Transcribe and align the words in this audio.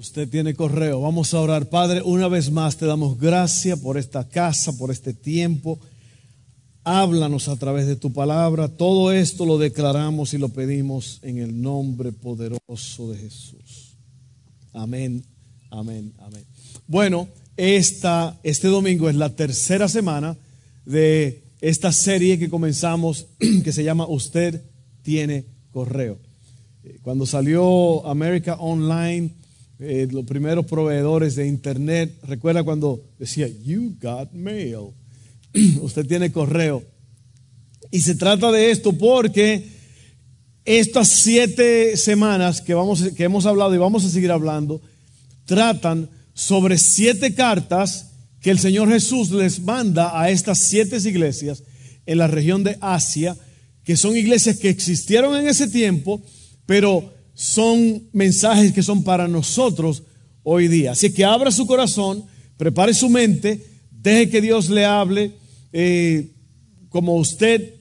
Usted 0.00 0.30
tiene 0.30 0.54
correo. 0.54 1.02
Vamos 1.02 1.34
a 1.34 1.40
orar. 1.40 1.68
Padre, 1.68 2.00
una 2.00 2.26
vez 2.26 2.50
más 2.50 2.78
te 2.78 2.86
damos 2.86 3.18
gracias 3.18 3.78
por 3.80 3.98
esta 3.98 4.26
casa, 4.26 4.72
por 4.78 4.90
este 4.90 5.12
tiempo. 5.12 5.78
Háblanos 6.84 7.48
a 7.48 7.56
través 7.56 7.86
de 7.86 7.96
tu 7.96 8.10
palabra. 8.10 8.68
Todo 8.68 9.12
esto 9.12 9.44
lo 9.44 9.58
declaramos 9.58 10.32
y 10.32 10.38
lo 10.38 10.48
pedimos 10.48 11.18
en 11.20 11.36
el 11.36 11.60
nombre 11.60 12.12
poderoso 12.12 13.10
de 13.10 13.18
Jesús. 13.18 13.98
Amén, 14.72 15.22
amén, 15.68 16.14
amén. 16.20 16.46
Bueno, 16.86 17.28
esta, 17.58 18.40
este 18.42 18.68
domingo 18.68 19.10
es 19.10 19.16
la 19.16 19.36
tercera 19.36 19.86
semana 19.86 20.34
de 20.86 21.42
esta 21.60 21.92
serie 21.92 22.38
que 22.38 22.48
comenzamos 22.48 23.26
que 23.64 23.70
se 23.70 23.84
llama 23.84 24.06
Usted 24.08 24.62
tiene 25.02 25.44
correo. 25.72 26.16
Eh, 26.84 27.00
cuando 27.02 27.26
salió 27.26 28.06
America 28.06 28.54
Online, 28.54 29.34
eh, 29.80 30.06
los 30.10 30.26
primeros 30.26 30.66
proveedores 30.66 31.36
de 31.36 31.46
Internet, 31.46 32.14
recuerda 32.24 32.62
cuando 32.62 33.02
decía, 33.18 33.48
You 33.48 33.96
got 34.00 34.32
mail. 34.32 34.90
Usted 35.80 36.06
tiene 36.06 36.30
correo. 36.30 36.84
Y 37.90 38.00
se 38.00 38.14
trata 38.14 38.52
de 38.52 38.70
esto 38.70 38.92
porque 38.92 39.66
estas 40.64 41.08
siete 41.22 41.96
semanas 41.96 42.60
que, 42.60 42.74
vamos, 42.74 43.02
que 43.16 43.24
hemos 43.24 43.46
hablado 43.46 43.74
y 43.74 43.78
vamos 43.78 44.04
a 44.04 44.10
seguir 44.10 44.30
hablando, 44.30 44.82
tratan 45.46 46.08
sobre 46.34 46.76
siete 46.78 47.34
cartas 47.34 48.10
que 48.40 48.50
el 48.50 48.58
Señor 48.58 48.90
Jesús 48.90 49.30
les 49.30 49.60
manda 49.60 50.20
a 50.20 50.30
estas 50.30 50.66
siete 50.68 50.96
iglesias 50.98 51.62
en 52.06 52.18
la 52.18 52.26
región 52.26 52.64
de 52.64 52.76
Asia, 52.80 53.36
que 53.82 53.96
son 53.96 54.16
iglesias 54.16 54.58
que 54.58 54.68
existieron 54.68 55.36
en 55.36 55.48
ese 55.48 55.68
tiempo, 55.68 56.22
pero 56.66 57.12
son 57.40 58.02
mensajes 58.12 58.70
que 58.74 58.82
son 58.82 59.02
para 59.02 59.26
nosotros 59.26 60.02
hoy 60.42 60.68
día. 60.68 60.92
Así 60.92 61.10
que 61.10 61.24
abra 61.24 61.50
su 61.50 61.66
corazón, 61.66 62.26
prepare 62.58 62.92
su 62.92 63.08
mente, 63.08 63.64
deje 63.90 64.28
que 64.28 64.42
Dios 64.42 64.68
le 64.68 64.84
hable 64.84 65.32
eh, 65.72 66.34
como 66.90 67.16
usted. 67.16 67.76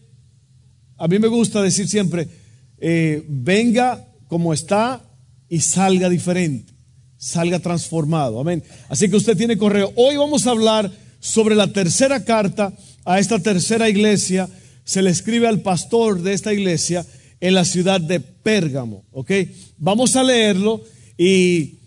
A 0.96 1.10
mí 1.10 1.20
me 1.20 1.28
gusta 1.28 1.62
decir 1.62 1.90
siempre, 1.90 2.30
eh, 2.78 3.26
venga 3.28 4.08
como 4.30 4.54
está 4.54 5.04
y 5.50 5.60
salga 5.60 6.08
diferente, 6.08 6.72
salga 7.18 7.60
transformado. 7.60 8.40
Amén. 8.40 8.64
Así 8.88 9.10
que 9.10 9.18
usted 9.18 9.36
tiene 9.36 9.58
correo. 9.58 9.92
Hoy 9.98 10.16
vamos 10.16 10.48
a 10.48 10.52
hablar 10.52 10.90
sobre 11.20 11.56
la 11.56 11.74
tercera 11.74 12.24
carta 12.24 12.72
a 13.04 13.20
esta 13.20 13.40
tercera 13.40 13.90
iglesia. 13.90 14.48
Se 14.86 15.02
le 15.02 15.10
escribe 15.10 15.50
al 15.50 15.60
pastor 15.60 16.22
de 16.22 16.32
esta 16.32 16.54
iglesia 16.54 17.06
en 17.42 17.54
la 17.54 17.66
ciudad 17.66 18.02
de 18.02 18.20
Pérgamo. 18.20 19.04
¿ok? 19.12 19.32
Vamos 19.78 20.16
a 20.16 20.24
leerlo 20.24 20.84
y 21.18 21.80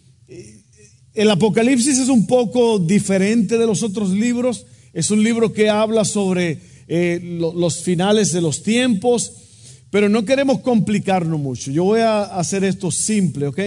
el 1.15 1.31
Apocalipsis 1.31 1.99
es 1.99 2.09
un 2.09 2.27
poco 2.27 2.79
diferente 2.79 3.59
de 3.59 3.67
los 3.67 3.83
otros 3.83 4.11
libros. 4.11 4.65
Es 4.93 5.11
un 5.11 5.23
libro 5.23 5.53
que 5.53 5.69
habla 5.69 6.05
sobre 6.05 6.59
eh, 6.89 7.21
los 7.23 7.83
finales 7.83 8.33
de 8.33 8.41
los 8.41 8.63
tiempos, 8.63 9.33
pero 9.91 10.09
no 10.09 10.25
queremos 10.25 10.61
complicarnos 10.61 11.39
mucho. 11.39 11.71
Yo 11.71 11.85
voy 11.85 12.01
a 12.01 12.23
hacer 12.23 12.65
esto 12.65 12.91
simple, 12.91 13.47
¿ok? 13.47 13.61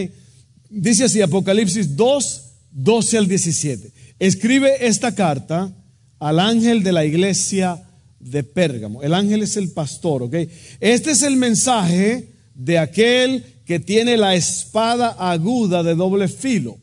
Dice 0.69 1.05
así, 1.05 1.21
Apocalipsis 1.21 1.95
2, 1.95 2.41
12 2.71 3.17
al 3.17 3.27
17. 3.27 3.91
Escribe 4.19 4.87
esta 4.87 5.13
carta 5.13 5.71
al 6.19 6.39
ángel 6.39 6.83
de 6.83 6.91
la 6.91 7.05
iglesia 7.05 7.83
de 8.25 8.43
Pérgamo. 8.43 9.03
El 9.03 9.13
ángel 9.13 9.43
es 9.43 9.55
el 9.55 9.71
pastor, 9.71 10.23
¿ok? 10.23 10.35
Este 10.79 11.11
es 11.11 11.21
el 11.21 11.37
mensaje 11.37 12.31
de 12.55 12.79
aquel 12.79 13.43
que 13.65 13.79
tiene 13.79 14.17
la 14.17 14.35
espada 14.35 15.09
aguda 15.09 15.83
de 15.83 15.95
doble 15.95 16.27
filo. 16.27 16.77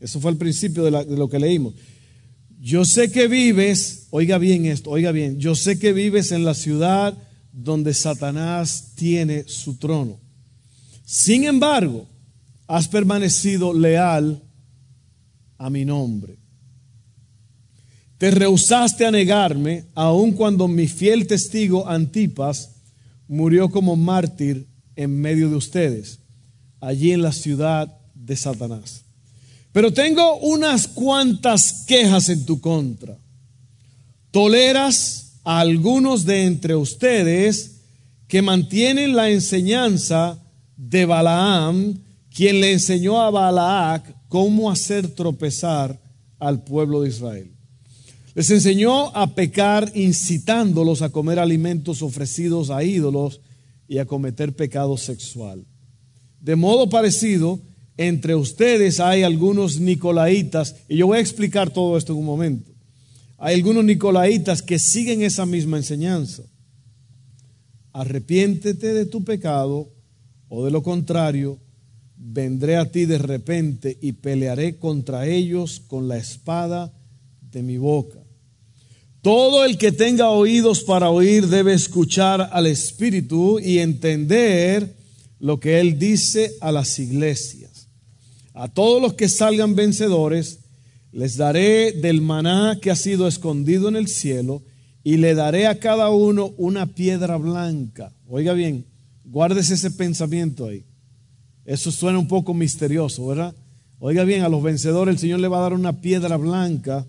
Eso 0.00 0.20
fue 0.20 0.30
el 0.30 0.36
principio 0.36 0.84
de, 0.84 0.90
lo 0.90 1.28
que 1.28 1.40
leímos. 1.40 1.74
Yo 2.60 2.84
sé 2.84 3.10
que 3.10 3.26
vives, 3.26 4.06
oiga 4.10 4.38
bien 4.38 4.66
esto, 4.66 4.90
oiga 4.90 5.10
bien, 5.10 5.40
yo 5.40 5.56
sé 5.56 5.78
que 5.78 5.92
vives 5.92 6.30
en 6.30 6.44
la 6.44 6.54
ciudad 6.54 7.16
donde 7.52 7.92
Satanás 7.92 8.92
tiene 8.94 9.44
su 9.48 9.78
trono. 9.78 10.20
Sin 11.04 11.44
embargo, 11.44 12.06
has 12.68 12.86
permanecido 12.86 13.74
leal 13.74 14.40
a 15.58 15.70
mi 15.70 15.84
nombre 15.84 16.41
te 18.22 18.30
rehusaste 18.30 19.04
a 19.04 19.10
negarme, 19.10 19.86
aun 19.96 20.30
cuando 20.30 20.68
mi 20.68 20.86
fiel 20.86 21.26
testigo 21.26 21.88
Antipas 21.88 22.70
murió 23.26 23.68
como 23.68 23.96
mártir 23.96 24.68
en 24.94 25.20
medio 25.20 25.50
de 25.50 25.56
ustedes, 25.56 26.20
allí 26.80 27.10
en 27.10 27.20
la 27.20 27.32
ciudad 27.32 27.92
de 28.14 28.36
Satanás. 28.36 29.02
Pero 29.72 29.92
tengo 29.92 30.36
unas 30.36 30.86
cuantas 30.86 31.84
quejas 31.88 32.28
en 32.28 32.46
tu 32.46 32.60
contra. 32.60 33.18
Toleras 34.30 35.40
a 35.42 35.58
algunos 35.58 36.24
de 36.24 36.44
entre 36.44 36.76
ustedes 36.76 37.80
que 38.28 38.40
mantienen 38.40 39.16
la 39.16 39.30
enseñanza 39.30 40.38
de 40.76 41.06
Balaam, 41.06 41.98
quien 42.32 42.60
le 42.60 42.70
enseñó 42.70 43.20
a 43.20 43.30
Balac 43.30 44.14
cómo 44.28 44.70
hacer 44.70 45.08
tropezar 45.08 46.00
al 46.38 46.62
pueblo 46.62 47.00
de 47.00 47.08
Israel. 47.08 47.52
Les 48.34 48.50
enseñó 48.50 49.14
a 49.14 49.34
pecar 49.34 49.92
incitándolos 49.94 51.02
a 51.02 51.10
comer 51.10 51.38
alimentos 51.38 52.00
ofrecidos 52.00 52.70
a 52.70 52.82
ídolos 52.82 53.40
y 53.88 53.98
a 53.98 54.06
cometer 54.06 54.54
pecado 54.54 54.96
sexual. 54.96 55.66
De 56.40 56.56
modo 56.56 56.88
parecido, 56.88 57.60
entre 57.98 58.34
ustedes 58.34 59.00
hay 59.00 59.22
algunos 59.22 59.80
nicolaitas, 59.80 60.76
y 60.88 60.96
yo 60.96 61.08
voy 61.08 61.18
a 61.18 61.20
explicar 61.20 61.70
todo 61.70 61.98
esto 61.98 62.12
en 62.12 62.20
un 62.20 62.24
momento. 62.24 62.72
Hay 63.36 63.54
algunos 63.56 63.84
nicolaitas 63.84 64.62
que 64.62 64.78
siguen 64.78 65.22
esa 65.22 65.44
misma 65.44 65.76
enseñanza. 65.76 66.42
Arrepiéntete 67.92 68.94
de 68.94 69.04
tu 69.04 69.24
pecado, 69.24 69.90
o 70.48 70.64
de 70.64 70.70
lo 70.70 70.82
contrario, 70.82 71.58
vendré 72.16 72.76
a 72.76 72.90
ti 72.90 73.04
de 73.04 73.18
repente 73.18 73.98
y 74.00 74.12
pelearé 74.12 74.78
contra 74.78 75.26
ellos 75.26 75.82
con 75.86 76.08
la 76.08 76.16
espada 76.16 76.92
de 77.50 77.62
mi 77.62 77.76
boca. 77.76 78.21
Todo 79.22 79.64
el 79.64 79.78
que 79.78 79.92
tenga 79.92 80.30
oídos 80.30 80.82
para 80.82 81.08
oír 81.08 81.46
debe 81.46 81.74
escuchar 81.74 82.50
al 82.52 82.66
Espíritu 82.66 83.60
y 83.60 83.78
entender 83.78 84.96
lo 85.38 85.60
que 85.60 85.78
Él 85.78 85.96
dice 85.96 86.56
a 86.60 86.72
las 86.72 86.98
iglesias. 86.98 87.86
A 88.52 88.66
todos 88.66 89.00
los 89.00 89.14
que 89.14 89.28
salgan 89.28 89.76
vencedores, 89.76 90.58
les 91.12 91.36
daré 91.36 91.92
del 91.92 92.20
maná 92.20 92.78
que 92.82 92.90
ha 92.90 92.96
sido 92.96 93.28
escondido 93.28 93.88
en 93.88 93.94
el 93.94 94.08
cielo 94.08 94.64
y 95.04 95.18
le 95.18 95.36
daré 95.36 95.68
a 95.68 95.78
cada 95.78 96.10
uno 96.10 96.52
una 96.56 96.86
piedra 96.86 97.36
blanca. 97.36 98.12
Oiga 98.26 98.54
bien, 98.54 98.86
guárdese 99.24 99.74
ese 99.74 99.92
pensamiento 99.92 100.66
ahí. 100.66 100.84
Eso 101.64 101.92
suena 101.92 102.18
un 102.18 102.26
poco 102.26 102.54
misterioso, 102.54 103.24
¿verdad? 103.28 103.54
Oiga 104.00 104.24
bien, 104.24 104.42
a 104.42 104.48
los 104.48 104.64
vencedores 104.64 105.14
el 105.14 105.20
Señor 105.20 105.38
le 105.38 105.46
va 105.46 105.58
a 105.58 105.62
dar 105.62 105.74
una 105.74 106.00
piedra 106.00 106.36
blanca 106.36 107.06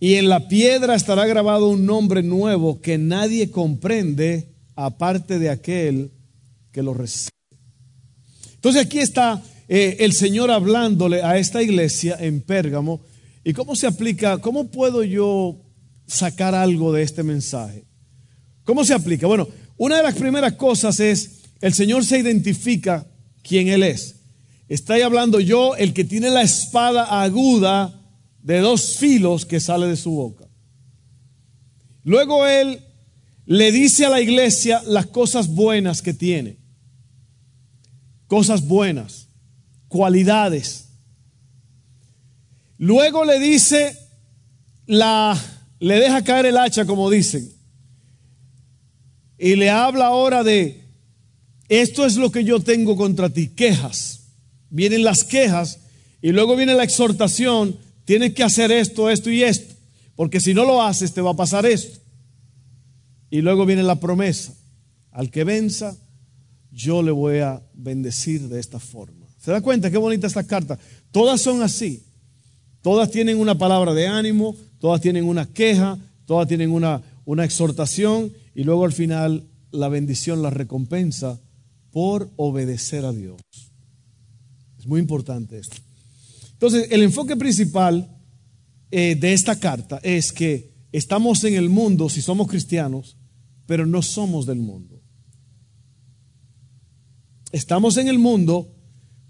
y 0.00 0.14
en 0.14 0.28
la 0.28 0.48
piedra 0.48 0.94
estará 0.94 1.26
grabado 1.26 1.68
un 1.68 1.84
nombre 1.84 2.22
nuevo 2.22 2.80
que 2.80 2.98
nadie 2.98 3.50
comprende 3.50 4.54
aparte 4.76 5.38
de 5.38 5.50
aquel 5.50 6.12
que 6.72 6.82
lo 6.82 6.94
recibe. 6.94 7.32
Entonces 8.54 8.86
aquí 8.86 8.98
está 8.98 9.42
eh, 9.68 9.96
el 10.00 10.12
Señor 10.12 10.50
hablándole 10.50 11.22
a 11.22 11.36
esta 11.36 11.62
iglesia 11.62 12.16
en 12.18 12.40
Pérgamo. 12.40 13.00
¿Y 13.44 13.52
cómo 13.52 13.74
se 13.74 13.86
aplica? 13.86 14.38
¿Cómo 14.38 14.70
puedo 14.70 15.02
yo 15.02 15.60
sacar 16.06 16.54
algo 16.54 16.92
de 16.92 17.02
este 17.02 17.22
mensaje? 17.22 17.84
¿Cómo 18.64 18.84
se 18.84 18.94
aplica? 18.94 19.26
Bueno, 19.26 19.48
una 19.76 19.96
de 19.96 20.02
las 20.02 20.14
primeras 20.14 20.54
cosas 20.54 21.00
es, 21.00 21.42
el 21.60 21.74
Señor 21.74 22.04
se 22.04 22.18
identifica 22.18 23.06
quién 23.42 23.68
Él 23.68 23.82
es. 23.82 24.16
Está 24.68 24.94
ahí 24.94 25.02
hablando 25.02 25.40
yo, 25.40 25.74
el 25.76 25.92
que 25.92 26.04
tiene 26.04 26.30
la 26.30 26.42
espada 26.42 27.22
aguda 27.22 27.97
de 28.48 28.60
dos 28.60 28.96
filos 28.96 29.44
que 29.44 29.60
sale 29.60 29.86
de 29.88 29.96
su 29.96 30.10
boca. 30.10 30.48
Luego 32.02 32.46
él 32.46 32.82
le 33.44 33.70
dice 33.72 34.06
a 34.06 34.08
la 34.08 34.22
iglesia 34.22 34.82
las 34.86 35.04
cosas 35.04 35.48
buenas 35.48 36.00
que 36.00 36.14
tiene. 36.14 36.56
Cosas 38.26 38.66
buenas, 38.66 39.28
cualidades. 39.88 40.88
Luego 42.78 43.26
le 43.26 43.38
dice 43.38 43.98
la, 44.86 45.38
le 45.78 46.00
deja 46.00 46.24
caer 46.24 46.46
el 46.46 46.56
hacha, 46.56 46.86
como 46.86 47.10
dicen, 47.10 47.52
y 49.36 49.56
le 49.56 49.68
habla 49.68 50.06
ahora 50.06 50.42
de, 50.42 50.88
esto 51.68 52.06
es 52.06 52.16
lo 52.16 52.32
que 52.32 52.44
yo 52.44 52.60
tengo 52.60 52.96
contra 52.96 53.28
ti, 53.28 53.48
quejas. 53.48 54.20
Vienen 54.70 55.04
las 55.04 55.22
quejas 55.22 55.80
y 56.22 56.32
luego 56.32 56.56
viene 56.56 56.72
la 56.72 56.84
exhortación, 56.84 57.76
tienes 58.08 58.32
que 58.32 58.42
hacer 58.42 58.72
esto, 58.72 59.10
esto 59.10 59.28
y 59.28 59.42
esto, 59.42 59.74
porque 60.16 60.40
si 60.40 60.54
no 60.54 60.64
lo 60.64 60.82
haces 60.82 61.12
te 61.12 61.20
va 61.20 61.32
a 61.32 61.36
pasar 61.36 61.66
esto. 61.66 61.98
Y 63.28 63.42
luego 63.42 63.66
viene 63.66 63.82
la 63.82 64.00
promesa, 64.00 64.54
al 65.10 65.30
que 65.30 65.44
venza, 65.44 65.94
yo 66.72 67.02
le 67.02 67.10
voy 67.10 67.40
a 67.40 67.60
bendecir 67.74 68.48
de 68.48 68.60
esta 68.60 68.80
forma. 68.80 69.26
¿Se 69.36 69.50
da 69.50 69.60
cuenta 69.60 69.90
qué 69.90 69.98
bonita 69.98 70.26
esta 70.26 70.46
carta? 70.46 70.78
Todas 71.10 71.42
son 71.42 71.60
así. 71.62 72.02
Todas 72.80 73.10
tienen 73.10 73.38
una 73.38 73.58
palabra 73.58 73.92
de 73.92 74.06
ánimo, 74.06 74.56
todas 74.78 75.02
tienen 75.02 75.24
una 75.24 75.44
queja, 75.44 75.98
todas 76.24 76.48
tienen 76.48 76.70
una, 76.70 77.02
una 77.26 77.44
exhortación 77.44 78.32
y 78.54 78.64
luego 78.64 78.86
al 78.86 78.94
final 78.94 79.44
la 79.70 79.90
bendición, 79.90 80.40
la 80.40 80.48
recompensa 80.48 81.38
por 81.90 82.30
obedecer 82.36 83.04
a 83.04 83.12
Dios. 83.12 83.38
Es 84.78 84.86
muy 84.86 84.98
importante 84.98 85.58
esto. 85.58 85.87
Entonces, 86.58 86.88
el 86.90 87.04
enfoque 87.04 87.36
principal 87.36 88.10
eh, 88.90 89.14
de 89.14 89.32
esta 89.32 89.60
carta 89.60 90.00
es 90.02 90.32
que 90.32 90.74
estamos 90.90 91.44
en 91.44 91.54
el 91.54 91.68
mundo 91.68 92.08
si 92.08 92.20
somos 92.20 92.48
cristianos, 92.48 93.16
pero 93.64 93.86
no 93.86 94.02
somos 94.02 94.44
del 94.44 94.58
mundo. 94.58 95.00
Estamos 97.52 97.96
en 97.96 98.08
el 98.08 98.18
mundo, 98.18 98.74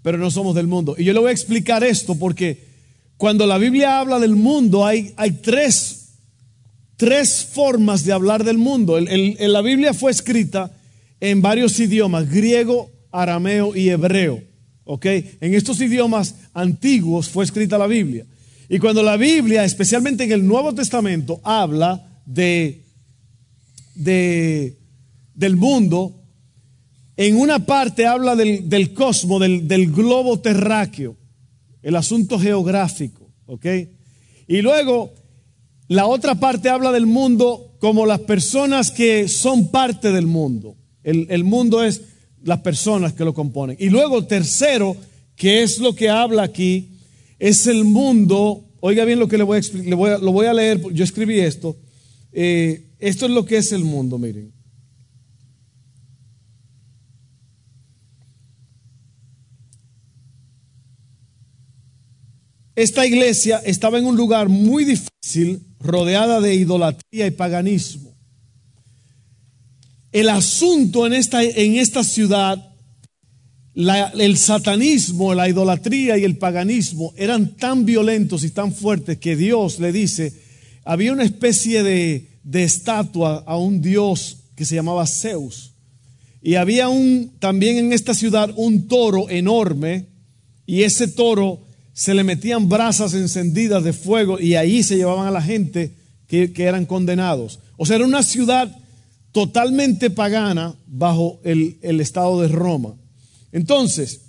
pero 0.01 0.17
no 0.17 0.31
somos 0.31 0.55
del 0.55 0.65
mundo. 0.65 0.95
Y 0.97 1.03
yo 1.03 1.13
le 1.13 1.19
voy 1.19 1.29
a 1.29 1.33
explicar 1.33 1.83
esto 1.83 2.15
porque 2.15 2.65
cuando 3.15 3.45
la 3.45 3.59
Biblia 3.59 3.99
habla 3.99 4.17
del 4.17 4.35
mundo 4.35 4.83
hay, 4.83 5.13
hay 5.15 5.33
tres, 5.33 6.15
tres 6.97 7.45
formas 7.45 8.05
de 8.05 8.11
hablar 8.11 8.43
del 8.43 8.57
mundo. 8.57 8.97
En 8.97 9.53
la 9.53 9.61
Biblia 9.61 9.93
fue 9.93 10.09
escrita 10.09 10.75
en 11.19 11.43
varios 11.43 11.79
idiomas, 11.79 12.27
griego, 12.27 12.89
arameo 13.11 13.75
y 13.75 13.89
hebreo. 13.89 14.49
En 15.01 15.53
estos 15.53 15.79
idiomas 15.81 16.35
antiguos 16.53 17.29
fue 17.29 17.45
escrita 17.45 17.77
la 17.77 17.87
Biblia. 17.87 18.25
Y 18.67 18.79
cuando 18.79 19.01
la 19.01 19.17
Biblia, 19.17 19.63
especialmente 19.63 20.23
en 20.23 20.31
el 20.31 20.45
Nuevo 20.45 20.73
Testamento, 20.73 21.41
habla 21.43 22.21
de, 22.25 22.83
de 23.95 24.77
del 25.33 25.55
mundo, 25.55 26.15
en 27.17 27.35
una 27.35 27.65
parte 27.65 28.05
habla 28.05 28.35
del, 28.35 28.69
del 28.69 28.93
cosmos, 28.93 29.41
del, 29.41 29.67
del, 29.67 29.91
globo 29.91 30.39
terráqueo, 30.39 31.17
el 31.81 31.95
asunto 31.95 32.39
geográfico, 32.39 33.31
¿ok? 33.45 33.65
Y 34.47 34.61
luego 34.61 35.13
la 35.87 36.05
otra 36.05 36.35
parte 36.35 36.69
habla 36.69 36.91
del 36.91 37.07
mundo 37.07 37.75
como 37.79 38.05
las 38.05 38.19
personas 38.19 38.91
que 38.91 39.27
son 39.27 39.69
parte 39.71 40.11
del 40.11 40.27
mundo. 40.27 40.75
El, 41.03 41.27
el 41.29 41.43
mundo 41.43 41.83
es 41.83 42.01
las 42.43 42.59
personas 42.59 43.13
que 43.13 43.25
lo 43.25 43.33
componen. 43.33 43.75
Y 43.79 43.89
luego 43.89 44.25
tercero, 44.25 44.95
que 45.39 45.63
es 45.63 45.79
lo 45.79 45.95
que 45.95 46.09
habla 46.09 46.43
aquí, 46.43 46.89
es 47.39 47.65
el 47.65 47.85
mundo. 47.85 48.65
Oiga 48.81 49.05
bien 49.05 49.19
lo 49.19 49.29
que 49.29 49.37
le 49.37 49.45
voy 49.45 49.55
a 49.55 49.59
explicar, 49.59 49.89
lo 50.21 50.31
voy 50.33 50.45
a 50.45 50.53
leer, 50.53 50.81
yo 50.91 51.01
escribí 51.01 51.39
esto. 51.39 51.77
Eh, 52.33 52.89
esto 52.99 53.25
es 53.25 53.31
lo 53.31 53.45
que 53.45 53.55
es 53.55 53.71
el 53.71 53.85
mundo, 53.85 54.17
miren. 54.17 54.51
Esta 62.75 63.05
iglesia 63.05 63.61
estaba 63.63 63.97
en 63.97 64.07
un 64.07 64.17
lugar 64.17 64.49
muy 64.49 64.83
difícil, 64.83 65.61
rodeada 65.79 66.41
de 66.41 66.53
idolatría 66.53 67.27
y 67.27 67.31
paganismo. 67.31 68.13
El 70.11 70.27
asunto 70.27 71.07
en 71.07 71.13
esta, 71.13 71.41
en 71.41 71.77
esta 71.77 72.03
ciudad, 72.03 72.68
el 73.79 74.37
satanismo, 74.37 75.33
la 75.33 75.47
idolatría 75.47 76.17
y 76.17 76.25
el 76.25 76.37
paganismo 76.37 77.13
eran 77.15 77.55
tan 77.55 77.85
violentos 77.85 78.43
y 78.43 78.49
tan 78.49 78.73
fuertes 78.73 79.19
que 79.19 79.37
Dios 79.37 79.79
le 79.79 79.93
dice, 79.93 80.33
había 80.83 81.13
una 81.13 81.23
especie 81.23 81.81
de, 81.83 82.27
estatua 82.51 83.43
a 83.45 83.57
un 83.57 83.81
dios 83.81 84.39
que 84.55 84.65
se 84.65 84.75
llamaba 84.75 85.07
Zeus. 85.07 85.71
Y 86.41 86.55
había 86.55 86.89
un, 86.89 87.31
también 87.39 87.77
en 87.77 87.93
esta 87.93 88.13
ciudad 88.13 88.51
un 88.57 88.87
toro 88.87 89.29
enorme 89.29 90.07
y 90.65 90.83
ese 90.83 91.07
toro 91.07 91.61
se 91.93 92.13
le 92.13 92.25
metían 92.25 92.67
brasas 92.67 93.13
encendidas 93.13 93.83
de 93.83 93.93
fuego 93.93 94.39
y 94.39 94.55
ahí 94.55 94.83
se 94.83 94.97
llevaban 94.97 95.27
a 95.27 95.31
la 95.31 95.41
gente 95.41 95.93
que, 96.27 96.51
eran 96.57 96.85
condenados. 96.85 97.59
O 97.77 97.85
sea, 97.85 97.95
era 97.95 98.05
una 98.05 98.23
ciudad 98.23 98.75
totalmente 99.31 100.09
pagana 100.09 100.75
bajo 100.85 101.39
el 101.43 102.01
estado 102.01 102.41
de 102.41 102.49
Roma. 102.49 102.98
Entonces, 103.51 104.21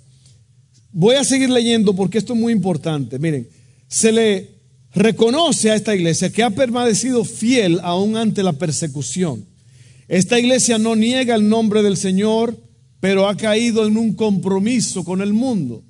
voy 0.91 1.15
a 1.15 1.23
seguir 1.23 1.49
leyendo 1.49 1.95
porque 1.95 2.17
esto 2.17 2.33
es 2.33 2.39
muy 2.39 2.53
importante. 2.53 3.19
Miren, 3.19 3.47
se 3.87 4.11
le 4.11 4.49
reconoce 4.93 5.71
a 5.71 5.75
esta 5.75 5.95
iglesia 5.95 6.31
que 6.31 6.43
ha 6.43 6.49
permanecido 6.49 7.23
fiel 7.23 7.79
aún 7.83 8.17
ante 8.17 8.43
la 8.43 8.53
persecución. 8.53 9.45
Esta 10.07 10.39
iglesia 10.39 10.77
no 10.77 10.95
niega 10.95 11.35
el 11.35 11.47
nombre 11.47 11.81
del 11.83 11.97
Señor, 11.97 12.57
pero 12.99 13.27
ha 13.27 13.37
caído 13.37 13.87
en 13.87 13.97
un 13.97 14.13
compromiso 14.13 15.03
con 15.03 15.21
el 15.21 15.33
mundo. 15.33 15.83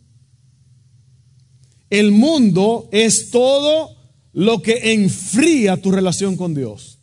El 1.90 2.12
mundo 2.12 2.88
es 2.92 3.32
todo 3.32 3.96
lo 4.34 4.62
que 4.62 4.94
enfría 4.94 5.82
tu 5.82 5.92
relación 5.92 6.38
con 6.38 6.54
Dios. 6.54 7.00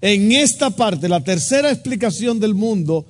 En 0.00 0.32
esta 0.32 0.70
parte, 0.70 1.08
la 1.08 1.22
tercera 1.22 1.70
explicación 1.70 2.40
del 2.40 2.54
mundo, 2.54 3.06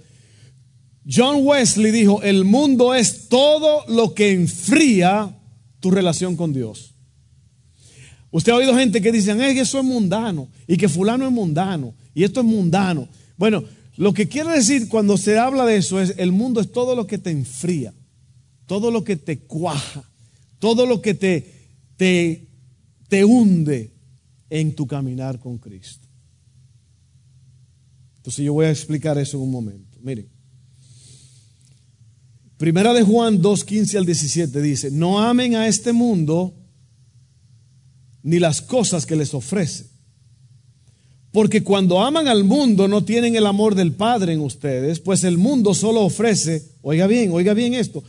John 1.09 1.45
Wesley 1.45 1.91
dijo, 1.91 2.23
el 2.23 2.45
mundo 2.45 2.95
es 2.95 3.29
todo 3.29 3.85
lo 3.89 4.15
que 4.15 4.33
enfría 4.33 5.37
tu 5.81 5.91
relación 5.91 6.37
con 6.37 6.53
Dios. 6.53 6.95
Usted 8.31 8.53
ha 8.53 8.57
oído 8.57 8.75
gente 8.75 9.03
que 9.03 9.13
dicen, 9.13 9.41
es 9.41 9.55
que 9.55 9.61
eso 9.61 9.79
es 9.79 9.85
mundano 9.85 10.49
y 10.67 10.77
que 10.77 10.89
fulano 10.89 11.27
es 11.27 11.33
mundano 11.33 11.95
y 12.15 12.25
esto 12.25 12.41
es 12.41 12.47
mundano. 12.47 13.09
Bueno, 13.37 13.65
lo 13.97 14.15
que 14.15 14.29
quiere 14.29 14.53
decir 14.53 14.89
cuando 14.89 15.19
se 15.19 15.39
habla 15.39 15.67
de 15.67 15.77
eso 15.77 16.01
es, 16.01 16.15
el 16.17 16.33
mundo 16.33 16.61
es 16.61 16.73
todo 16.73 16.97
lo 16.97 17.07
que 17.07 17.19
te 17.19 17.31
enfría, 17.31 17.93
todo 18.67 18.91
lo 18.91 19.05
que 19.05 19.17
te 19.17 19.41
cuaja, 19.41 20.09
todo 20.59 20.87
lo 20.87 21.03
que 21.03 21.15
te, 21.15 21.53
te, 21.97 22.49
te 23.09 23.25
hunde 23.25 23.93
en 24.49 24.75
tu 24.75 24.87
caminar 24.87 25.39
con 25.39 25.59
Cristo. 25.59 26.09
Entonces 28.19 28.45
yo 28.45 28.55
voy 28.55 28.67
a 28.67 28.71
explicar 28.71 29.19
eso 29.19 29.37
en 29.37 29.43
un 29.43 29.51
momento. 29.51 29.99
Miren. 30.01 30.32
Primera 32.63 32.95
de 32.95 33.03
Juan 33.03 33.43
2, 33.43 33.65
15 33.65 33.99
al 33.99 34.07
17 34.07 34.63
dice, 34.63 34.93
no 34.93 35.21
amen 35.21 35.57
a 35.57 35.67
este 35.67 35.93
mundo 35.93 36.55
ni 38.23 38.39
las 38.39 38.61
cosas 38.63 39.05
que 39.05 39.17
les 39.17 39.35
ofrece. 39.35 39.87
Porque 41.33 41.65
cuando 41.65 42.01
aman 42.01 42.29
al 42.29 42.45
mundo 42.45 42.87
no 42.87 43.05
tienen 43.05 43.35
el 43.35 43.47
amor 43.47 43.75
del 43.75 43.91
Padre 43.91 44.35
en 44.35 44.39
ustedes, 44.39 45.01
pues 45.01 45.25
el 45.25 45.39
mundo 45.39 45.75
solo 45.75 46.03
ofrece, 46.03 46.63
oiga 46.83 47.09
bien, 47.09 47.33
oiga 47.33 47.53
bien 47.53 47.75
esto, 47.75 48.05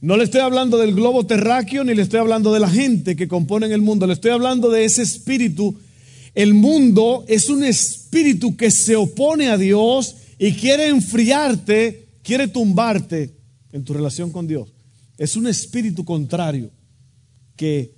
no 0.00 0.16
le 0.16 0.22
estoy 0.22 0.42
hablando 0.42 0.78
del 0.78 0.94
globo 0.94 1.26
terráqueo 1.26 1.82
ni 1.82 1.92
le 1.92 2.02
estoy 2.02 2.20
hablando 2.20 2.52
de 2.52 2.60
la 2.60 2.70
gente 2.70 3.16
que 3.16 3.26
componen 3.26 3.72
el 3.72 3.82
mundo, 3.82 4.06
le 4.06 4.12
estoy 4.12 4.30
hablando 4.30 4.70
de 4.70 4.84
ese 4.84 5.02
espíritu. 5.02 5.74
El 6.32 6.54
mundo 6.54 7.24
es 7.26 7.48
un 7.48 7.64
espíritu 7.64 8.56
que 8.56 8.70
se 8.70 8.94
opone 8.94 9.48
a 9.48 9.58
Dios 9.58 10.14
y 10.38 10.52
quiere 10.52 10.86
enfriarte, 10.86 12.06
quiere 12.22 12.46
tumbarte 12.46 13.34
en 13.72 13.84
tu 13.84 13.92
relación 13.92 14.30
con 14.30 14.46
Dios. 14.46 14.72
Es 15.18 15.36
un 15.36 15.46
espíritu 15.46 16.04
contrario 16.04 16.70
que 17.56 17.94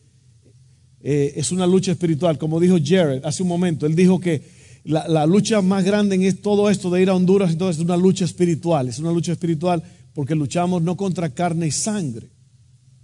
eh, 1.01 1.33
es 1.37 1.53
una 1.53 1.67
lucha 1.67 1.93
espiritual. 1.93 2.39
Como 2.39 2.61
dijo 2.61 2.77
Jared 2.83 3.25
hace 3.25 3.43
un 3.43 3.49
momento, 3.49 3.87
él 3.87 3.95
dijo 3.95 4.21
que 4.21 4.43
la, 4.85 5.07
la 5.09 5.27
lucha 5.27 5.61
más 5.61 5.85
grande 5.85 6.15
en 6.15 6.37
todo 6.39 6.71
esto 6.71 6.91
de 6.91 7.03
ir 7.03 7.11
a 7.11 7.15
Honduras 7.15 7.57
es 7.61 7.79
una 7.79 7.97
lucha 7.97 8.25
espiritual. 8.25 8.89
Es 8.89 8.99
una 8.99 9.13
lucha 9.13 9.33
espiritual 9.33 9.83
porque 10.15 10.35
luchamos 10.35 10.83
no 10.83 10.97
contra 10.97 11.31
carne 11.31 11.67
y 11.67 11.71
sangre, 11.71 12.31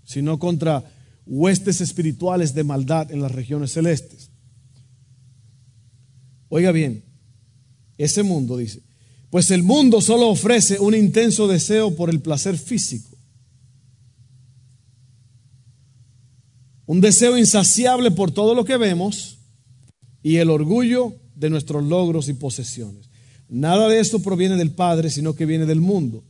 sino 0.04 0.38
contra 0.38 0.84
huestes 1.26 1.80
espirituales 1.80 2.54
de 2.54 2.64
maldad 2.64 3.10
en 3.10 3.22
las 3.22 3.32
regiones 3.32 3.72
celestes. 3.72 4.30
Oiga 6.48 6.72
bien, 6.72 7.04
ese 7.98 8.22
mundo 8.22 8.56
dice, 8.56 8.82
pues 9.34 9.50
el 9.50 9.64
mundo 9.64 10.00
solo 10.00 10.28
ofrece 10.28 10.78
un 10.78 10.94
intenso 10.94 11.48
deseo 11.48 11.96
por 11.96 12.08
el 12.08 12.20
placer 12.20 12.56
físico, 12.56 13.16
un 16.86 17.00
deseo 17.00 17.36
insaciable 17.36 18.12
por 18.12 18.30
todo 18.30 18.54
lo 18.54 18.64
que 18.64 18.76
vemos 18.76 19.38
y 20.22 20.36
el 20.36 20.50
orgullo 20.50 21.14
de 21.34 21.50
nuestros 21.50 21.82
logros 21.82 22.28
y 22.28 22.34
posesiones. 22.34 23.10
Nada 23.48 23.88
de 23.88 23.98
esto 23.98 24.20
proviene 24.20 24.54
del 24.54 24.70
Padre, 24.70 25.10
sino 25.10 25.34
que 25.34 25.46
viene 25.46 25.66
del 25.66 25.80
mundo. 25.80 26.22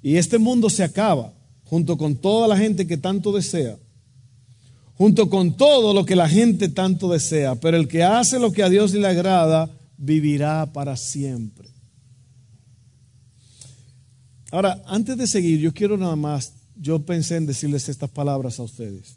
Y 0.00 0.16
este 0.16 0.38
mundo 0.38 0.70
se 0.70 0.82
acaba 0.82 1.34
junto 1.64 1.98
con 1.98 2.16
toda 2.16 2.48
la 2.48 2.56
gente 2.56 2.86
que 2.86 2.96
tanto 2.96 3.32
desea. 3.32 3.76
junto 4.94 5.28
con 5.28 5.58
todo 5.58 5.92
lo 5.92 6.06
que 6.06 6.16
la 6.16 6.26
gente 6.26 6.70
tanto 6.70 7.10
desea, 7.10 7.56
pero 7.56 7.76
el 7.76 7.86
que 7.86 8.02
hace 8.02 8.38
lo 8.38 8.50
que 8.50 8.62
a 8.62 8.70
Dios 8.70 8.94
le 8.94 9.06
agrada, 9.06 9.68
vivirá 9.98 10.72
para 10.72 10.96
siempre. 10.96 11.75
Ahora, 14.50 14.82
antes 14.86 15.16
de 15.16 15.26
seguir, 15.26 15.58
yo 15.60 15.72
quiero 15.74 15.96
nada 15.96 16.16
más, 16.16 16.54
yo 16.76 17.04
pensé 17.04 17.36
en 17.36 17.46
decirles 17.46 17.88
estas 17.88 18.10
palabras 18.10 18.58
a 18.58 18.62
ustedes. 18.62 19.16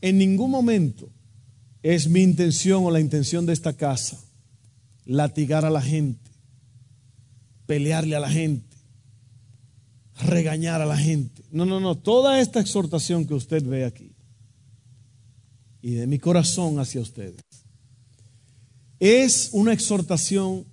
En 0.00 0.18
ningún 0.18 0.50
momento 0.50 1.08
es 1.82 2.08
mi 2.08 2.22
intención 2.22 2.84
o 2.84 2.90
la 2.90 3.00
intención 3.00 3.46
de 3.46 3.52
esta 3.52 3.72
casa 3.72 4.18
latigar 5.04 5.64
a 5.64 5.70
la 5.70 5.80
gente, 5.80 6.30
pelearle 7.66 8.16
a 8.16 8.20
la 8.20 8.30
gente, 8.30 8.76
regañar 10.20 10.80
a 10.80 10.86
la 10.86 10.96
gente. 10.96 11.42
No, 11.50 11.64
no, 11.64 11.80
no. 11.80 11.96
Toda 11.96 12.40
esta 12.40 12.60
exhortación 12.60 13.26
que 13.26 13.34
usted 13.34 13.64
ve 13.64 13.84
aquí 13.84 14.12
y 15.80 15.94
de 15.94 16.06
mi 16.06 16.18
corazón 16.18 16.78
hacia 16.78 17.00
ustedes 17.00 17.42
es 19.00 19.50
una 19.52 19.72
exhortación 19.72 20.64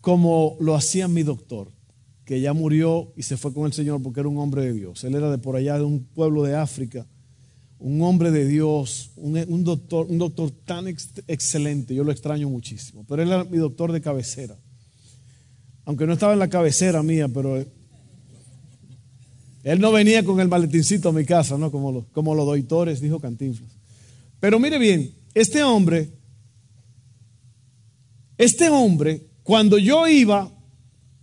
como 0.00 0.56
lo 0.60 0.74
hacía 0.74 1.08
mi 1.08 1.22
doctor, 1.22 1.68
que 2.24 2.40
ya 2.40 2.52
murió 2.52 3.12
y 3.16 3.22
se 3.22 3.36
fue 3.36 3.52
con 3.52 3.66
el 3.66 3.72
Señor 3.72 4.02
porque 4.02 4.20
era 4.20 4.28
un 4.28 4.38
hombre 4.38 4.62
de 4.62 4.72
Dios. 4.72 5.02
Él 5.04 5.14
era 5.14 5.30
de 5.30 5.38
por 5.38 5.56
allá, 5.56 5.78
de 5.78 5.84
un 5.84 6.04
pueblo 6.04 6.42
de 6.42 6.56
África, 6.56 7.06
un 7.78 8.02
hombre 8.02 8.30
de 8.30 8.46
Dios, 8.46 9.12
un, 9.16 9.64
doctor, 9.64 10.06
un 10.08 10.18
doctor 10.18 10.50
tan 10.50 10.88
excelente, 10.88 11.94
yo 11.94 12.04
lo 12.04 12.12
extraño 12.12 12.48
muchísimo, 12.48 13.04
pero 13.08 13.22
él 13.22 13.28
era 13.28 13.44
mi 13.44 13.58
doctor 13.58 13.92
de 13.92 14.00
cabecera. 14.00 14.56
Aunque 15.84 16.06
no 16.06 16.12
estaba 16.12 16.34
en 16.34 16.38
la 16.38 16.48
cabecera 16.48 17.02
mía, 17.02 17.28
pero 17.28 17.64
él 19.62 19.80
no 19.80 19.92
venía 19.92 20.24
con 20.24 20.40
el 20.40 20.48
maletincito 20.48 21.08
a 21.08 21.12
mi 21.12 21.24
casa, 21.24 21.56
¿no? 21.56 21.70
Como, 21.70 22.04
como 22.12 22.34
los 22.34 22.46
doitores, 22.46 23.00
dijo 23.00 23.20
Cantinflas. 23.20 23.70
Pero 24.40 24.58
mire 24.58 24.78
bien, 24.78 25.12
este 25.34 25.62
hombre, 25.62 26.10
este 28.36 28.68
hombre, 28.68 29.26
cuando 29.48 29.78
yo 29.78 30.06
iba 30.06 30.52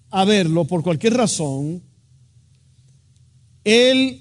a 0.09 0.25
verlo 0.25 0.65
por 0.65 0.81
cualquier 0.81 1.13
razón, 1.13 1.83
él 3.63 4.19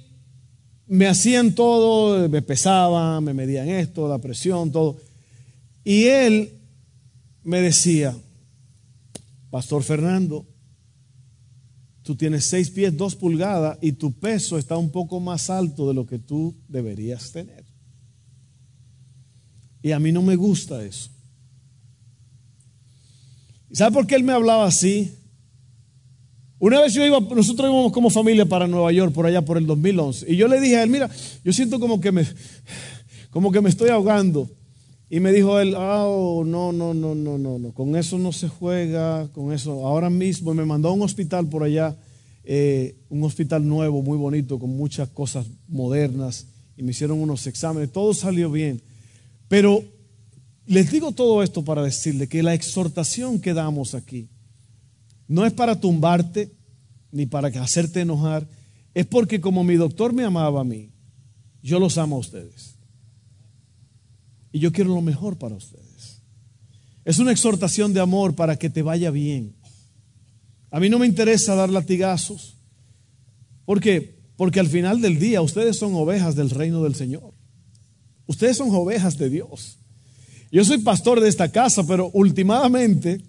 me 0.87 1.07
hacían 1.07 1.55
todo, 1.55 2.29
me 2.29 2.43
pesaban, 2.43 3.25
me 3.25 3.33
medían 3.33 3.67
esto, 3.67 4.07
la 4.07 4.19
presión, 4.19 4.71
todo. 4.71 4.99
Y 5.85 6.05
él 6.05 6.53
me 7.45 7.63
decía, 7.63 8.15
Pastor 9.49 9.83
Fernando, 9.83 10.45
tú 12.03 12.15
tienes 12.15 12.45
seis 12.45 12.69
pies, 12.69 12.95
dos 12.95 13.17
pulgadas 13.17 13.79
y 13.81 13.93
tu 13.93 14.13
peso 14.13 14.59
está 14.59 14.77
un 14.77 14.91
poco 14.91 15.19
más 15.19 15.49
alto 15.49 15.89
de 15.89 15.95
lo 15.95 16.07
que 16.07 16.19
tú 16.19 16.55
deberías 16.69 17.33
tener. 17.33 17.65
Y 19.81 19.93
a 19.93 19.99
mí 19.99 20.13
no 20.13 20.21
me 20.21 20.37
gusta 20.37 20.85
eso. 20.85 21.14
¿Y 23.75 23.77
sabe 23.77 23.93
por 23.93 24.07
qué 24.07 24.15
él 24.15 24.23
me 24.23 24.33
hablaba 24.33 24.67
así? 24.67 25.11
Una 26.61 26.81
vez 26.81 26.95
yo 26.95 27.05
iba, 27.05 27.19
nosotros 27.19 27.69
íbamos 27.69 27.91
como 27.91 28.09
familia 28.09 28.47
para 28.47 28.69
Nueva 28.69 28.93
York 28.93 29.13
por 29.13 29.27
allá 29.27 29.45
por 29.45 29.59
el 29.59 29.67
2011 29.67 30.31
y 30.31 30.37
yo 30.37 30.47
le 30.47 30.61
dije 30.61 30.77
a 30.77 30.85
él, 30.85 30.91
mira, 30.91 31.11
yo 31.45 31.53
siento 31.53 31.81
como 31.81 32.01
que 32.01 32.13
me, 32.13 32.25
como 33.31 33.51
que 33.51 33.61
me 33.61 33.69
estoy 33.69 33.91
ahogando. 33.91 34.49
Y 35.11 35.19
me 35.19 35.33
dijo 35.33 35.59
él, 35.59 35.75
oh, 35.77 36.45
no, 36.47 36.71
no, 36.71 36.95
no, 36.95 37.17
no, 37.17 37.37
no, 37.37 37.59
no, 37.59 37.73
con 37.73 37.97
eso 37.97 38.17
no 38.17 38.31
se 38.31 38.49
juega, 38.49 39.27
con 39.33 39.53
eso. 39.53 39.85
Ahora 39.85 40.09
mismo 40.09 40.55
me 40.55 40.65
mandó 40.65 40.91
a 40.91 40.93
un 40.93 41.03
hospital 41.03 41.49
por 41.49 41.65
allá, 41.65 41.97
eh, 42.45 42.95
un 43.09 43.25
hospital 43.25 43.67
nuevo, 43.67 44.03
muy 44.03 44.17
bonito, 44.17 44.61
con 44.61 44.71
muchas 44.71 45.09
cosas 45.09 45.47
modernas, 45.67 46.47
y 46.77 46.85
me 46.85 46.93
hicieron 46.93 47.21
unos 47.21 47.45
exámenes, 47.49 47.91
todo 47.91 48.15
salió 48.15 48.53
bien. 48.53 48.81
Pero 49.49 49.83
les 50.67 50.91
digo 50.91 51.13
todo 51.13 51.43
esto 51.43 51.65
para 51.65 51.83
decirle 51.83 52.29
que 52.29 52.43
la 52.43 52.55
exhortación 52.55 53.41
que 53.41 53.55
damos 53.55 53.95
aquí 53.95 54.29
no 55.29 55.45
es 55.45 55.53
para 55.53 55.79
tumbarte 55.81 56.53
ni 57.13 57.27
para 57.27 57.49
hacerte 57.49 58.01
enojar, 58.01 58.47
es 58.93 59.07
porque 59.07 59.41
como 59.41 59.65
mi 59.65 59.75
doctor 59.75 60.13
me 60.13 60.25
amaba 60.25 60.61
a 60.61 60.65
mí, 60.65 60.91
yo 61.63 61.79
los 61.79 61.97
amo 61.97 62.17
a 62.17 62.21
ustedes. 62.21 62.75
Y 64.53 64.59
yo 64.59 64.73
quiero 64.73 64.95
lo 64.95 65.01
mejor 65.01 65.37
para 65.37 65.55
ustedes. 65.55 66.21
Es 67.05 67.19
una 67.19 67.33
exhortación 67.33 67.93
de 67.93 68.01
amor 68.01 68.35
para 68.35 68.57
que 68.57 68.71
te 68.71 68.83
vaya 68.83 69.11
bien. 69.11 69.55
A 70.71 70.81
mí 70.81 70.89
no 70.89 70.99
me 70.99 71.07
interesa 71.07 71.55
dar 71.55 71.71
latigazos. 71.71 72.57
¿Por 73.65 73.81
qué? 73.81 74.19
Porque 74.37 74.61
al 74.61 74.69
final 74.69 75.01
del 75.01 75.19
día 75.19 75.41
ustedes 75.41 75.79
son 75.79 75.95
ovejas 75.95 76.35
del 76.35 76.51
reino 76.51 76.83
del 76.83 76.95
Señor. 76.95 77.33
Ustedes 78.27 78.57
son 78.57 78.71
ovejas 78.75 79.17
de 79.19 79.31
Dios. 79.31 79.79
Yo 80.55 80.65
soy 80.65 80.79
pastor 80.79 81.21
de 81.21 81.29
esta 81.29 81.51
casa, 81.51 81.85
pero 81.85 82.13
últimamente 82.13 83.21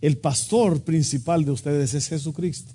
el 0.00 0.16
pastor 0.16 0.80
principal 0.82 1.44
de 1.44 1.50
ustedes 1.50 1.92
es 1.92 2.06
Jesucristo. 2.06 2.72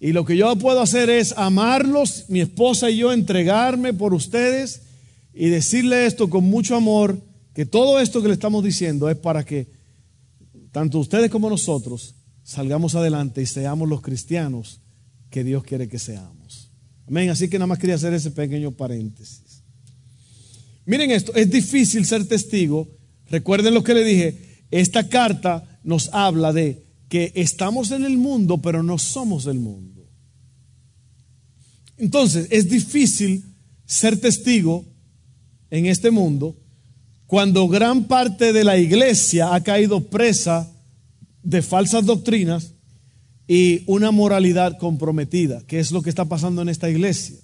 Y 0.00 0.12
lo 0.12 0.26
que 0.26 0.36
yo 0.36 0.54
puedo 0.56 0.82
hacer 0.82 1.08
es 1.08 1.32
amarlos, 1.34 2.26
mi 2.28 2.42
esposa 2.42 2.90
y 2.90 2.98
yo 2.98 3.10
entregarme 3.10 3.94
por 3.94 4.12
ustedes 4.12 4.82
y 5.32 5.48
decirle 5.48 6.04
esto 6.04 6.28
con 6.28 6.44
mucho 6.44 6.76
amor, 6.76 7.18
que 7.54 7.64
todo 7.64 7.98
esto 7.98 8.20
que 8.20 8.28
le 8.28 8.34
estamos 8.34 8.62
diciendo 8.62 9.08
es 9.08 9.16
para 9.16 9.42
que 9.42 9.68
tanto 10.72 10.98
ustedes 10.98 11.30
como 11.30 11.48
nosotros 11.48 12.16
salgamos 12.42 12.94
adelante 12.96 13.40
y 13.40 13.46
seamos 13.46 13.88
los 13.88 14.02
cristianos 14.02 14.78
que 15.30 15.42
Dios 15.42 15.64
quiere 15.64 15.88
que 15.88 15.98
seamos. 15.98 16.70
Amén. 17.08 17.30
Así 17.30 17.48
que 17.48 17.58
nada 17.58 17.68
más 17.68 17.78
quería 17.78 17.94
hacer 17.94 18.12
ese 18.12 18.30
pequeño 18.30 18.72
paréntesis. 18.72 19.43
Miren 20.86 21.10
esto, 21.10 21.34
es 21.34 21.50
difícil 21.50 22.04
ser 22.04 22.26
testigo. 22.26 22.88
Recuerden 23.28 23.74
lo 23.74 23.82
que 23.82 23.94
le 23.94 24.04
dije. 24.04 24.64
Esta 24.70 25.08
carta 25.08 25.80
nos 25.82 26.10
habla 26.12 26.52
de 26.52 26.84
que 27.08 27.32
estamos 27.34 27.90
en 27.90 28.04
el 28.04 28.18
mundo, 28.18 28.60
pero 28.60 28.82
no 28.82 28.98
somos 28.98 29.44
del 29.44 29.58
mundo. 29.58 30.08
Entonces, 31.96 32.48
es 32.50 32.68
difícil 32.68 33.44
ser 33.86 34.20
testigo 34.20 34.84
en 35.70 35.86
este 35.86 36.10
mundo 36.10 36.56
cuando 37.26 37.68
gran 37.68 38.04
parte 38.04 38.52
de 38.52 38.64
la 38.64 38.76
iglesia 38.78 39.54
ha 39.54 39.62
caído 39.62 40.08
presa 40.08 40.70
de 41.42 41.62
falsas 41.62 42.04
doctrinas 42.04 42.74
y 43.46 43.82
una 43.86 44.10
moralidad 44.10 44.78
comprometida, 44.78 45.62
que 45.66 45.78
es 45.78 45.90
lo 45.92 46.02
que 46.02 46.10
está 46.10 46.24
pasando 46.24 46.62
en 46.62 46.68
esta 46.68 46.88
iglesia. 46.88 47.36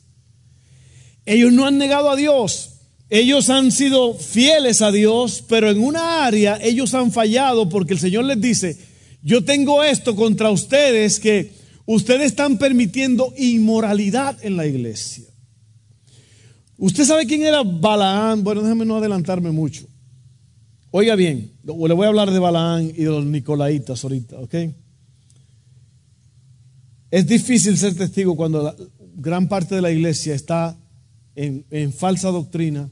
Ellos 1.27 1.53
no 1.53 1.67
han 1.67 1.79
negado 1.79 2.11
a 2.11 2.17
Dios, 2.17 2.70
ellos 3.11 3.51
han 3.51 3.73
sido 3.73 4.15
fieles 4.15 4.83
a 4.83 4.93
Dios, 4.93 5.45
pero 5.49 5.69
en 5.69 5.83
una 5.83 6.25
área 6.25 6.59
ellos 6.63 6.95
han 6.95 7.11
fallado 7.13 7.69
porque 7.69 7.95
el 7.95 7.99
Señor 7.99 8.25
les 8.25 8.41
dice, 8.41 8.79
yo 9.23 9.45
tengo 9.45 9.83
esto 9.83 10.15
contra 10.17 10.51
ustedes 10.51 11.19
que 11.21 11.53
ustedes 11.87 12.27
están 12.27 12.57
permitiendo 12.57 13.35
inmoralidad 13.37 14.39
en 14.43 14.57
la 14.57 14.67
iglesia. 14.67 15.25
¿Usted 16.77 17.05
sabe 17.05 17.27
quién 17.27 17.43
era 17.43 17.63
Balaán? 17.63 18.43
Bueno, 18.43 18.63
déjame 18.63 18.87
no 18.87 18.97
adelantarme 18.97 19.51
mucho. 19.51 19.87
Oiga 20.93 21.15
bien, 21.15 21.53
le 21.63 21.73
voy 21.73 22.05
a 22.05 22.09
hablar 22.09 22.31
de 22.31 22.39
Balaán 22.39 22.89
y 22.89 23.05
de 23.05 23.11
los 23.11 23.25
Nicolaitas 23.27 24.03
ahorita, 24.03 24.39
¿ok? 24.39 24.55
Es 27.11 27.27
difícil 27.27 27.77
ser 27.77 27.95
testigo 27.95 28.37
cuando 28.37 28.75
gran 29.17 29.49
parte 29.49 29.75
de 29.75 29.83
la 29.83 29.91
iglesia 29.91 30.35
está 30.35 30.77
en, 31.35 31.93
falsa 31.93 32.31
doctrina 32.31 32.89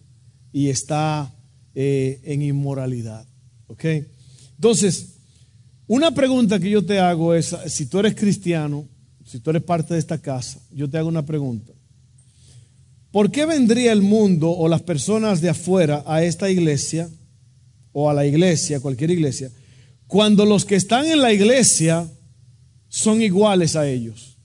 y 0.52 0.69
está 0.69 1.35
eh, 1.75 2.21
en 2.25 2.43
inmoralidad, 2.43 3.26
¿ok? 3.67 3.85
Entonces, 4.57 5.19
una 5.87 6.11
pregunta 6.11 6.59
que 6.59 6.71
yo 6.71 6.85
te 6.85 6.99
hago 6.99 7.35
es, 7.35 7.57
si 7.67 7.87
tú 7.87 7.99
eres 7.99 8.14
cristiano, 8.14 8.87
si 9.25 9.40
tú 9.40 9.50
eres 9.50 9.62
parte 9.62 9.95
de 9.95 10.00
esta 10.00 10.19
casa, 10.19 10.61
yo 10.71 10.88
te 10.88 10.99
hago 10.99 11.09
una 11.09 11.25
pregunta. 11.25 11.73
¿Por 13.11 13.31
qué 13.31 13.47
vendría 13.47 13.93
el 13.93 14.02
mundo 14.02 14.50
o 14.50 14.69
las 14.69 14.83
personas 14.83 15.40
de 15.40 15.49
afuera 15.49 16.02
a 16.07 16.23
esta 16.23 16.50
iglesia 16.50 17.09
o 17.93 18.11
a 18.11 18.14
la 18.14 18.26
iglesia, 18.26 18.81
cualquier 18.81 19.11
iglesia, 19.11 19.50
cuando 20.07 20.45
los 20.45 20.64
que 20.64 20.76
están 20.76 21.07
en 21.07 21.23
la 21.23 21.33
iglesia 21.33 22.07
son 22.88 23.23
iguales 23.23 23.76
a 23.76 23.88
ellos? 23.88 24.37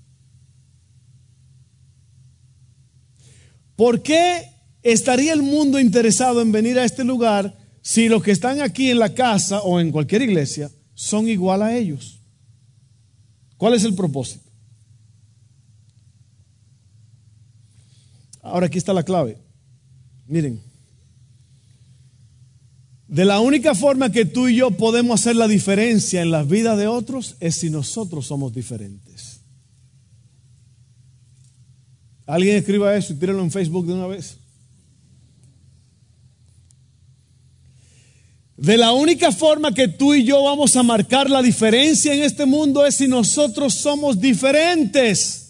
¿Por 3.76 4.02
qué 4.02 4.53
estaría 4.84 5.34
el 5.34 5.42
mundo 5.42 5.80
interesado 5.80 6.42
en 6.42 6.52
venir 6.52 6.78
a 6.78 6.86
este 6.86 7.04
lugar 7.04 7.58
si 7.82 8.08
los 8.08 8.22
que 8.22 8.32
están 8.32 8.62
aquí 8.62 8.90
en 8.90 9.00
la 9.00 9.13
casa 9.13 9.62
o 9.62 9.80
en 9.80 9.92
cualquier 9.92 10.22
iglesia 10.22 10.70
son 10.94 11.28
igual 11.28 11.62
a 11.62 11.75
ellos? 11.75 12.20
¿Cuál 13.58 13.74
es 13.74 13.84
el 13.84 13.96
propósito? 13.96 14.44
Ahora 18.42 18.68
aquí 18.68 18.78
está 18.78 18.94
la 18.94 19.04
clave. 19.04 19.38
Miren, 20.28 20.62
de 23.08 23.25
la 23.25 23.40
única 23.40 23.75
forma 23.75 24.12
que 24.12 24.25
tú 24.25 24.48
y 24.48 24.58
yo 24.58 24.72
podemos 24.72 25.20
hacer 25.22 25.36
la 25.36 25.48
diferencia 25.48 26.22
en 26.22 26.32
las 26.32 26.48
vidas 26.48 26.78
de 26.78 26.88
otros 26.88 27.36
es 27.40 27.56
si 27.56 27.70
nosotros 27.70 28.28
somos 28.28 28.54
diferentes. 28.54 29.42
Alguien 32.25 32.58
escriba 32.58 32.96
eso 32.96 33.13
y 33.13 33.18
tíralo 33.18 33.44
en 33.44 33.52
Facebook 33.52 33.86
de 33.86 33.94
una 33.94 34.08
vez. 34.08 34.38
De 38.58 38.78
la 38.78 38.94
única 38.94 39.32
forma 39.32 39.74
que 39.74 39.88
tú 39.88 40.14
y 40.14 40.24
yo 40.24 40.44
vamos 40.44 40.76
a 40.76 40.84
marcar 40.84 41.30
la 41.30 41.42
diferencia 41.42 42.14
en 42.14 42.22
este 42.22 42.46
mundo 42.46 42.86
es 42.86 42.96
si 42.98 43.08
nosotros 43.08 43.74
somos 43.74 44.20
diferentes. 44.20 45.44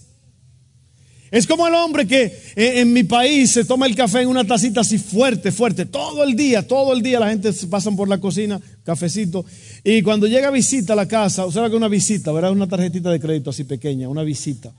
Es 1.29 1.47
como 1.47 1.67
el 1.67 1.73
hombre 1.73 2.05
que 2.05 2.25
eh, 2.55 2.79
en, 2.79 2.93
mi 2.93 3.03
país 3.03 3.51
se 3.51 3.65
toma 3.65 3.87
el 3.87 3.95
café 3.95 4.21
en 4.21 4.27
una 4.27 4.45
tacita 4.45 4.81
así 4.81 4.99
fuerte, 4.99 5.51
fuerte, 5.51 5.87
todo 5.87 6.23
el 6.23 6.35
día, 6.35 6.67
todo 6.67 6.93
el 6.93 7.01
día 7.01 7.19
la 7.19 7.29
gente 7.29 7.51
se 7.51 7.65
pasan 7.65 7.95
por 7.95 8.07
la 8.07 8.19
cocina, 8.19 8.61
cafecito, 8.83 9.43
y 9.83 10.03
cuando 10.03 10.27
llega 10.27 10.51
visita 10.51 10.93
a 10.93 10.95
la 10.95 11.07
casa, 11.07 11.45
o 11.45 11.51
sea 11.51 11.67
que 11.71 11.75
una 11.75 11.87
visita, 11.87 12.31
¿verdad? 12.31 12.51
Una 12.51 12.67
tarjetita 12.67 13.09
de 13.09 13.19
crédito 13.19 13.49
así 13.49 13.63
pequeña, 13.63 14.07
una 14.09 14.21
visita. 14.21 14.71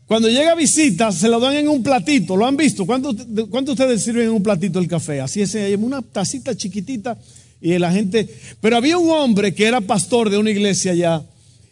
Cuando 0.08 0.30
llega 0.30 0.54
visita, 0.56 1.12
se 1.12 1.30
lo 1.30 1.40
dan 1.40 1.56
en 1.56 1.70
un 1.70 1.82
platito. 1.82 2.36
¿Lo 2.36 2.46
han 2.46 2.58
visto? 2.58 2.86
¿Cuánto, 2.86 3.10
ustedes 3.10 4.04
sirven 4.04 4.26
en 4.26 4.32
un 4.32 4.44
platito 4.44 4.80
el 4.80 4.88
café? 4.88 5.22
Así 5.22 5.42
es, 5.42 5.56
una 5.78 6.02
tacita 6.02 6.56
chiquitita. 6.56 7.18
Y 7.62 7.78
la 7.80 7.92
gente. 7.94 8.28
Pero 8.60 8.76
había 8.76 8.98
un 8.98 9.10
hombre 9.10 9.54
que 9.54 9.66
era 9.66 9.80
pastor 9.80 10.30
de 10.30 10.38
una 10.38 10.52
iglesia 10.52 10.92
allá. 10.92 11.24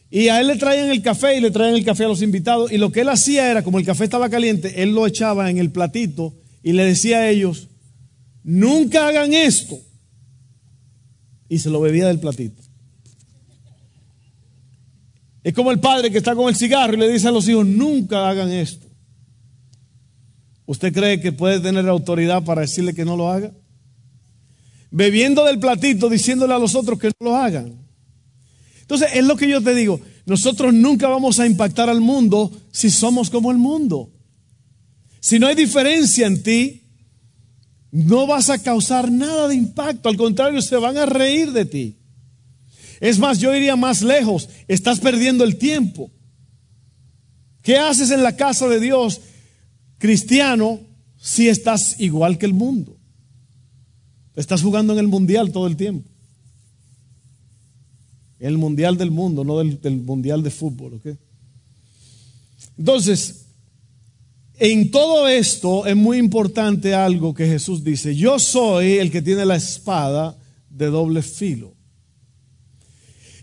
Y 0.10 0.30
a 0.30 0.40
él 0.40 0.48
le 0.48 0.56
traían 0.56 0.90
el 0.90 1.02
café 1.02 1.38
y 1.38 1.42
le 1.42 1.52
traían 1.52 1.76
el 1.76 1.84
café 1.84 2.06
a 2.06 2.08
los 2.08 2.22
invitados. 2.22 2.72
Y 2.72 2.78
lo 2.78 2.92
que 2.92 3.02
él 3.02 3.10
hacía 3.10 3.52
era, 3.52 3.64
como 3.64 3.80
el 3.80 3.86
café 3.86 4.06
estaba 4.06 4.30
caliente, 4.30 4.82
él 4.84 4.94
lo 4.94 5.06
echaba 5.06 5.50
en 5.50 5.58
el 5.58 5.70
platito 5.70 6.34
y 6.64 6.72
le 6.72 6.86
decía 6.86 7.20
a 7.20 7.30
ellos: 7.30 7.68
Nunca 8.44 9.08
hagan 9.08 9.34
esto. 9.34 9.78
Y 11.50 11.60
se 11.60 11.70
lo 11.70 11.82
bebía 11.82 12.08
del 12.08 12.20
platito. 12.20 12.62
Es 15.44 15.54
como 15.54 15.72
el 15.72 15.80
padre 15.80 16.12
que 16.12 16.20
está 16.20 16.36
con 16.36 16.50
el 16.50 16.56
cigarro 16.56 16.94
y 16.94 16.98
le 16.98 17.10
dice 17.10 17.28
a 17.28 17.32
los 17.32 17.48
hijos, 17.48 17.66
nunca 17.66 18.30
hagan 18.30 18.52
esto. 18.52 18.88
¿Usted 20.66 20.94
cree 20.94 21.20
que 21.20 21.32
puede 21.32 21.60
tener 21.60 21.88
autoridad 21.90 22.44
para 22.44 22.62
decirle 22.62 22.94
que 22.94 23.04
no 23.04 23.18
lo 23.18 23.30
haga? 23.30 23.52
Bebiendo 24.92 25.44
del 25.46 25.60
platito, 25.60 26.10
diciéndole 26.10 26.54
a 26.54 26.60
los 26.60 26.76
otros 26.76 27.00
que 27.00 27.08
no 27.08 27.32
lo 27.32 27.36
hagan. 27.36 27.74
Entonces, 28.82 29.10
es 29.14 29.26
lo 29.26 29.36
que 29.36 29.48
yo 29.48 29.62
te 29.62 29.74
digo, 29.74 30.00
nosotros 30.26 30.74
nunca 30.74 31.08
vamos 31.08 31.40
a 31.40 31.48
impactar 31.48 31.90
al 31.90 32.02
mundo 32.02 32.52
si 32.72 32.90
somos 32.90 33.30
como 33.30 33.52
el 33.52 33.58
mundo. 33.58 34.12
Si 35.20 35.40
no 35.40 35.48
hay 35.48 35.56
diferencia 35.56 36.28
en 36.28 36.44
ti, 36.44 36.84
no 37.92 38.28
vas 38.28 38.50
a 38.50 38.62
causar 38.62 39.12
nada 39.12 39.48
de 39.48 39.56
impacto, 39.56 40.10
al 40.10 40.18
contrario, 40.18 40.62
se 40.62 40.76
van 40.78 40.98
a 40.98 41.06
reír 41.06 41.52
de 41.52 41.66
ti. 41.66 42.01
Es 43.02 43.18
más, 43.18 43.40
yo 43.40 43.54
iría 43.54 43.76
más 43.76 44.04
lejos. 44.04 44.48
Estás 44.68 45.00
perdiendo 45.00 45.44
el 45.44 45.58
tiempo. 45.58 46.12
¿Qué 47.64 47.78
haces 47.78 48.12
en 48.12 48.22
la 48.22 48.36
casa 48.36 48.68
de 48.68 48.80
Dios, 48.80 49.22
cristiano, 49.98 50.80
si 51.18 51.50
estás 51.50 52.00
igual 52.00 52.38
que 52.38 52.46
el 52.46 52.54
mundo? 52.54 52.96
Estás 54.36 54.62
jugando 54.62 54.94
en 54.94 55.00
el 55.00 55.08
mundial 55.08 55.52
todo 55.52 55.66
el 55.66 55.76
tiempo. 55.76 56.08
El 58.40 58.60
mundial 58.60 58.98
del 58.98 59.10
mundo, 59.10 59.44
no 59.44 59.58
del, 59.58 59.98
mundial 60.02 60.44
de 60.44 60.52
fútbol. 60.52 61.02
Entonces, 62.78 63.46
en 64.60 64.92
todo 64.92 65.28
esto 65.28 65.88
es 65.88 65.96
muy 65.96 66.20
importante 66.20 66.94
algo 66.94 67.34
que 67.34 67.48
Jesús 67.48 67.84
dice. 67.84 68.16
Yo 68.16 68.38
soy 68.38 69.00
el 69.00 69.10
que 69.10 69.24
tiene 69.24 69.44
la 69.44 69.56
espada 69.56 70.38
de 70.70 70.86
doble 70.86 71.24
filo. 71.24 71.81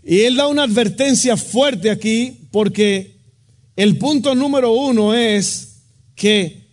Y 0.09 0.21
él 0.21 0.37
da 0.37 0.47
una 0.47 0.63
advertencia 0.63 1.37
fuerte 1.37 1.91
aquí 1.91 2.47
porque 2.49 3.19
el 3.75 3.99
punto 3.99 4.33
número 4.33 4.73
uno 4.73 5.13
es 5.13 5.83
que 6.15 6.67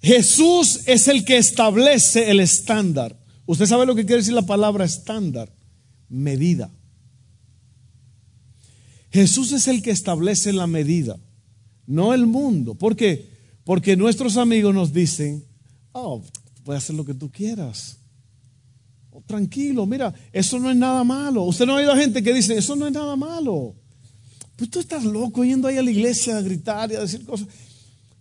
Jesús 0.00 0.82
es 0.86 1.08
el 1.08 1.24
que 1.24 1.38
establece 1.38 2.30
el 2.30 2.38
estándar. 2.38 3.18
Usted 3.46 3.66
sabe 3.66 3.84
lo 3.84 3.96
que 3.96 4.06
quiere 4.06 4.22
decir 4.22 4.34
la 4.34 4.46
palabra 4.46 4.84
estándar, 4.84 5.52
medida. 6.08 6.70
Jesús 9.10 9.50
es 9.50 9.66
el 9.66 9.82
que 9.82 9.90
establece 9.90 10.52
la 10.52 10.68
medida, 10.68 11.18
no 11.84 12.14
el 12.14 12.26
mundo. 12.26 12.76
¿Por 12.76 12.94
qué? 12.94 13.28
Porque 13.64 13.96
nuestros 13.96 14.36
amigos 14.36 14.72
nos 14.72 14.92
dicen, 14.92 15.44
oh, 15.90 16.22
puedes 16.62 16.84
hacer 16.84 16.94
lo 16.94 17.04
que 17.04 17.14
tú 17.14 17.28
quieras 17.32 17.99
tranquilo, 19.26 19.86
mira, 19.86 20.12
eso 20.32 20.58
no 20.58 20.70
es 20.70 20.76
nada 20.76 21.04
malo. 21.04 21.42
Usted 21.44 21.66
no 21.66 21.74
ha 21.74 21.76
oído 21.76 21.92
a 21.92 21.96
gente 21.96 22.22
que 22.22 22.32
dice, 22.32 22.56
eso 22.56 22.76
no 22.76 22.86
es 22.86 22.92
nada 22.92 23.16
malo. 23.16 23.74
Pues 24.56 24.70
tú 24.70 24.80
estás 24.80 25.04
loco 25.04 25.44
yendo 25.44 25.68
ahí 25.68 25.78
a 25.78 25.82
la 25.82 25.90
iglesia 25.90 26.36
a 26.36 26.42
gritar 26.42 26.90
y 26.92 26.96
a 26.96 27.00
decir 27.00 27.24
cosas. 27.24 27.48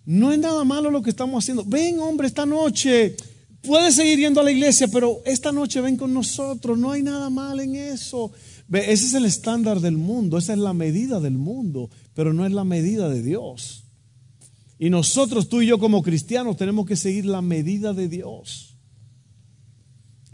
No 0.06 0.32
es 0.32 0.40
nada 0.40 0.64
malo 0.64 0.90
lo 0.90 1.02
que 1.02 1.10
estamos 1.10 1.44
haciendo. 1.44 1.64
Ven, 1.66 2.00
hombre, 2.00 2.28
esta 2.28 2.46
noche. 2.46 3.16
Puedes 3.62 3.96
seguir 3.96 4.20
yendo 4.20 4.40
a 4.40 4.44
la 4.44 4.52
iglesia, 4.52 4.88
pero 4.88 5.22
esta 5.26 5.52
noche 5.52 5.82
ven 5.82 5.98
con 5.98 6.14
nosotros. 6.14 6.78
No 6.78 6.92
hay 6.92 7.04
nada 7.04 7.30
mal 7.30 7.60
en 7.60 7.76
eso. 7.76 8.32
Ve, 8.68 8.92
ese 8.92 9.06
es 9.06 9.14
el 9.14 9.26
estándar 9.26 9.82
del 9.82 9.98
mundo, 9.98 10.38
esa 10.38 10.54
es 10.54 10.60
la 10.60 10.74
medida 10.74 11.20
del 11.20 11.34
mundo, 11.34 11.90
pero 12.14 12.34
no 12.34 12.46
es 12.46 12.54
la 12.54 12.64
medida 12.64 13.10
de 13.10 13.22
Dios. 13.22 13.84
Y 14.78 14.90
nosotros, 14.90 15.50
tú 15.50 15.62
y 15.62 15.68
yo 15.68 15.78
como 15.78 16.02
cristianos, 16.04 16.56
tenemos 16.56 16.86
que 16.86 16.96
seguir 16.96 17.26
la 17.26 17.42
medida 17.42 17.94
de 17.94 18.08
Dios 18.08 18.69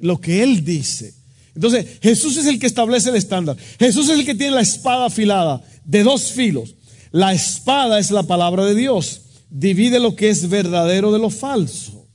lo 0.05 0.21
que 0.21 0.43
Él 0.43 0.63
dice. 0.63 1.13
Entonces, 1.55 1.85
Jesús 2.01 2.37
es 2.37 2.45
el 2.45 2.59
que 2.59 2.67
establece 2.67 3.09
el 3.09 3.15
estándar. 3.15 3.57
Jesús 3.79 4.09
es 4.09 4.19
el 4.19 4.25
que 4.25 4.35
tiene 4.35 4.55
la 4.55 4.61
espada 4.61 5.05
afilada 5.05 5.61
de 5.85 6.03
dos 6.03 6.31
filos. 6.31 6.75
La 7.11 7.33
espada 7.33 7.97
es 7.97 8.11
la 8.11 8.23
palabra 8.23 8.65
de 8.65 8.75
Dios. 8.75 9.21
Divide 9.49 9.99
lo 9.99 10.15
que 10.15 10.29
es 10.29 10.49
verdadero 10.49 11.13
de 11.13 11.19
lo 11.19 11.29
falso, 11.29 12.07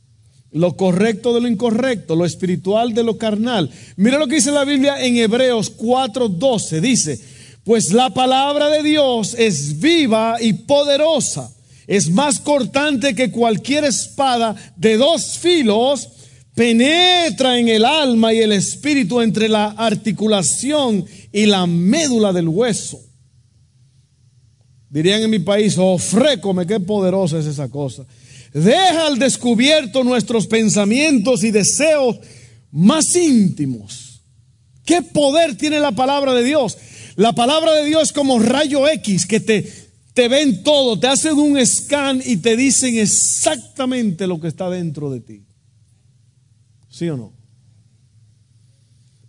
lo 0.52 0.76
correcto 0.76 1.32
de 1.32 1.40
lo 1.40 1.48
incorrecto, 1.48 2.16
lo 2.16 2.26
espiritual 2.26 2.92
de 2.92 3.02
lo 3.02 3.16
carnal. 3.16 3.70
Mira 3.96 4.18
lo 4.18 4.26
que 4.26 4.34
dice 4.34 4.50
la 4.50 4.64
Biblia 4.64 5.02
en 5.02 5.16
Hebreos 5.16 5.74
4:12. 5.74 6.80
Dice, 6.80 7.20
pues 7.64 7.92
la 7.92 8.10
palabra 8.10 8.68
de 8.68 8.82
Dios 8.82 9.34
es 9.38 9.80
viva 9.80 10.36
y 10.40 10.52
poderosa. 10.52 11.50
Es 11.86 12.10
más 12.10 12.40
cortante 12.40 13.14
que 13.14 13.30
cualquier 13.30 13.84
espada 13.84 14.54
de 14.76 14.96
dos 14.96 15.38
filos 15.38 16.08
penetra 16.60 17.58
en 17.58 17.68
el 17.68 17.86
alma 17.86 18.34
y 18.34 18.40
el 18.40 18.52
espíritu 18.52 19.22
entre 19.22 19.48
la 19.48 19.68
articulación 19.68 21.06
y 21.32 21.46
la 21.46 21.66
médula 21.66 22.34
del 22.34 22.48
hueso. 22.48 23.00
Dirían 24.90 25.22
en 25.22 25.30
mi 25.30 25.38
país, 25.38 25.76
oh 25.78 25.96
frécome, 25.96 26.66
qué 26.66 26.78
poderosa 26.78 27.38
es 27.38 27.46
esa 27.46 27.70
cosa. 27.70 28.04
Deja 28.52 29.06
al 29.06 29.18
descubierto 29.18 30.04
nuestros 30.04 30.46
pensamientos 30.46 31.44
y 31.44 31.50
deseos 31.50 32.18
más 32.70 33.16
íntimos. 33.16 34.20
¿Qué 34.84 35.00
poder 35.00 35.56
tiene 35.56 35.80
la 35.80 35.92
palabra 35.92 36.34
de 36.34 36.44
Dios? 36.44 36.76
La 37.16 37.32
palabra 37.32 37.72
de 37.72 37.86
Dios 37.86 38.02
es 38.02 38.12
como 38.12 38.38
rayo 38.38 38.86
X 38.86 39.24
que 39.24 39.40
te, 39.40 39.66
te 40.12 40.28
ven 40.28 40.62
todo, 40.62 41.00
te 41.00 41.06
hacen 41.06 41.38
un 41.38 41.64
scan 41.64 42.20
y 42.22 42.36
te 42.36 42.54
dicen 42.54 42.98
exactamente 42.98 44.26
lo 44.26 44.38
que 44.38 44.48
está 44.48 44.68
dentro 44.68 45.10
de 45.10 45.20
ti. 45.20 45.44
¿Sí 47.00 47.08
o 47.08 47.16
no? 47.16 47.32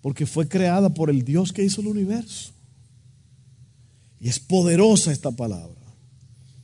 Porque 0.01 0.25
fue 0.25 0.45
creada 0.45 0.93
por 0.93 1.09
el 1.09 1.23
Dios 1.23 1.53
que 1.53 1.63
hizo 1.63 1.79
el 1.79 1.87
universo. 1.87 2.51
Y 4.19 4.27
es 4.27 4.39
poderosa 4.39 5.09
esta 5.09 5.31
palabra. 5.31 5.79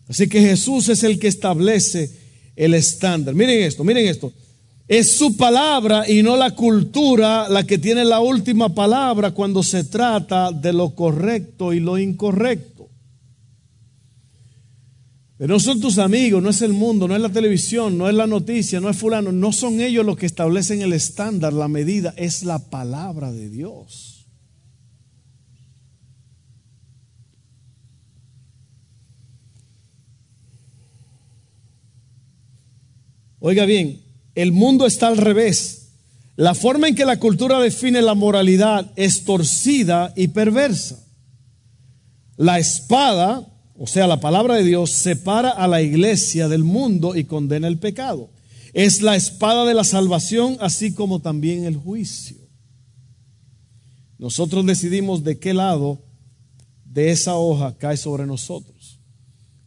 Así 0.10 0.28
que 0.28 0.42
Jesús 0.42 0.90
es 0.90 1.04
el 1.04 1.18
que 1.18 1.30
establece 1.30 2.12
el 2.58 2.74
estándar. 2.74 3.36
Miren 3.36 3.64
esto, 3.64 3.86
miren 3.86 4.06
esto. 4.06 4.34
Es 4.86 5.14
su 5.14 5.38
palabra 5.38 6.10
y 6.10 6.24
no 6.24 6.36
la 6.36 6.52
cultura 6.52 7.48
la 7.48 7.64
que 7.64 7.78
tiene 7.78 8.04
la 8.04 8.20
última 8.20 8.76
palabra 8.76 9.32
cuando 9.32 9.64
se 9.64 9.86
trata 9.86 10.52
de 10.52 10.74
lo 10.74 10.94
correcto 10.94 11.72
y 11.72 11.80
lo 11.80 11.98
incorrecto. 11.98 12.77
Pero 15.38 15.54
no 15.54 15.60
son 15.60 15.80
tus 15.80 16.00
amigos, 16.00 16.42
no 16.42 16.50
es 16.50 16.62
el 16.64 16.74
mundo, 16.74 17.08
no 17.08 17.16
es 17.16 17.22
la 17.22 17.30
televisión, 17.30 17.96
no 17.96 18.10
es 18.10 18.16
la 18.16 18.26
noticia, 18.26 18.80
no 18.80 18.90
es 18.90 18.98
fulano, 18.98 19.32
no 19.32 19.54
son 19.54 19.80
ellos 19.82 20.04
los 20.04 20.18
que 20.18 20.26
establecen 20.26 20.82
el 20.82 20.94
estándar, 20.94 21.54
la 21.54 21.68
medida, 21.68 22.14
es 22.18 22.44
la 22.44 22.58
palabra 22.58 23.32
de 23.32 23.48
Dios. 23.50 24.18
Oiga 33.40 33.66
bien, 33.66 34.02
el 34.34 34.52
mundo 34.52 34.88
está 34.88 35.08
al 35.08 35.18
revés. 35.18 35.92
La 36.36 36.56
forma 36.56 36.88
en 36.88 36.96
que 36.96 37.06
la 37.06 37.20
cultura 37.20 37.60
define 37.60 38.02
la 38.02 38.16
moralidad 38.16 38.92
es 38.96 39.24
torcida 39.24 40.14
y 40.16 40.30
perversa. 40.30 41.04
La 42.36 42.60
espada 42.60 43.48
o 43.78 43.86
sea, 43.86 44.08
la 44.08 44.20
palabra 44.20 44.56
de 44.56 44.64
Dios 44.64 44.92
separa 44.92 45.52
a 45.52 45.68
la 45.68 45.82
iglesia 45.82 46.48
del 46.48 46.64
mundo 46.64 47.16
y 47.16 47.26
condena 47.26 47.68
el 47.68 47.78
pecado. 47.78 48.30
Es 48.74 49.02
la 49.02 49.16
espada 49.16 49.66
de 49.66 49.76
la 49.76 49.84
salvación, 49.84 50.58
así 50.60 50.94
como 50.94 51.20
también 51.20 51.66
el 51.66 51.78
juicio. 51.78 52.38
Nosotros 54.18 54.66
decidimos 54.66 55.24
de 55.24 55.38
qué 55.38 55.54
lado 55.54 56.02
de 56.86 57.12
esa 57.12 57.36
hoja 57.36 57.78
cae 57.78 57.98
sobre 57.98 58.26
nosotros. 58.26 59.00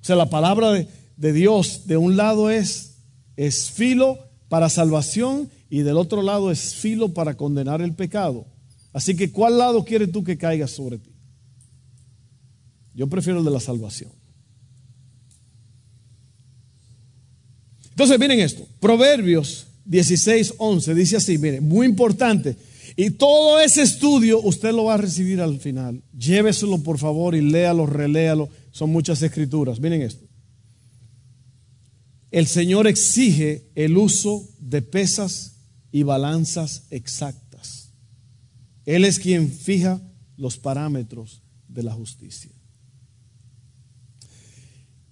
O 0.02 0.04
sea, 0.04 0.16
la 0.16 0.28
palabra 0.28 0.72
de, 0.72 0.88
de 1.16 1.32
Dios 1.32 1.86
de 1.86 1.96
un 1.96 2.16
lado 2.16 2.50
es, 2.50 2.96
es 3.36 3.70
filo 3.70 4.18
para 4.48 4.68
salvación 4.68 5.48
y 5.70 5.80
del 5.82 5.96
otro 5.96 6.22
lado 6.22 6.50
es 6.50 6.74
filo 6.74 7.14
para 7.14 7.36
condenar 7.36 7.80
el 7.80 7.94
pecado. 7.94 8.46
Así 8.92 9.14
que, 9.14 9.30
¿cuál 9.30 9.58
lado 9.58 9.84
quieres 9.84 10.10
tú 10.10 10.24
que 10.24 10.36
caiga 10.36 10.66
sobre 10.66 10.98
ti? 10.98 11.14
Yo 13.00 13.06
prefiero 13.06 13.38
el 13.38 13.46
de 13.46 13.50
la 13.50 13.60
salvación. 13.60 14.12
Entonces, 17.88 18.18
miren 18.18 18.40
esto. 18.40 18.68
Proverbios 18.78 19.68
16, 19.86 20.56
11 20.58 20.94
dice 20.94 21.16
así, 21.16 21.38
miren, 21.38 21.66
muy 21.66 21.86
importante. 21.86 22.58
Y 22.96 23.12
todo 23.12 23.58
ese 23.58 23.80
estudio 23.80 24.42
usted 24.42 24.72
lo 24.72 24.84
va 24.84 24.94
a 24.94 24.98
recibir 24.98 25.40
al 25.40 25.58
final. 25.60 26.02
Lléveselo 26.12 26.82
por 26.82 26.98
favor 26.98 27.34
y 27.34 27.40
léalo, 27.40 27.86
reléalo. 27.86 28.50
Son 28.70 28.90
muchas 28.90 29.22
escrituras. 29.22 29.80
Miren 29.80 30.02
esto. 30.02 30.26
El 32.30 32.46
Señor 32.46 32.86
exige 32.86 33.70
el 33.76 33.96
uso 33.96 34.46
de 34.58 34.82
pesas 34.82 35.56
y 35.90 36.02
balanzas 36.02 36.82
exactas. 36.90 37.94
Él 38.84 39.06
es 39.06 39.18
quien 39.18 39.50
fija 39.50 40.02
los 40.36 40.58
parámetros 40.58 41.40
de 41.66 41.82
la 41.82 41.94
justicia. 41.94 42.59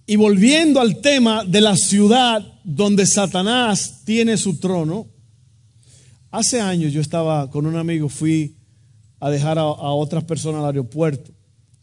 Y 0.09 0.15
volviendo 0.15 0.79
al 0.81 1.01
tema 1.01 1.45
de 1.45 1.61
la 1.61 1.77
ciudad 1.77 2.43
donde 2.63 3.05
Satanás 3.05 4.01
tiene 4.05 4.37
su 4.37 4.57
trono, 4.57 5.05
hace 6.31 6.59
años 6.59 6.91
yo 6.91 6.99
estaba 6.99 7.47
con 7.51 7.67
un 7.67 7.75
amigo, 7.75 8.09
fui 8.09 8.55
a 9.19 9.29
dejar 9.29 9.59
a, 9.59 9.65
otras 9.67 10.23
personas 10.23 10.61
al 10.61 10.65
aeropuerto 10.65 11.31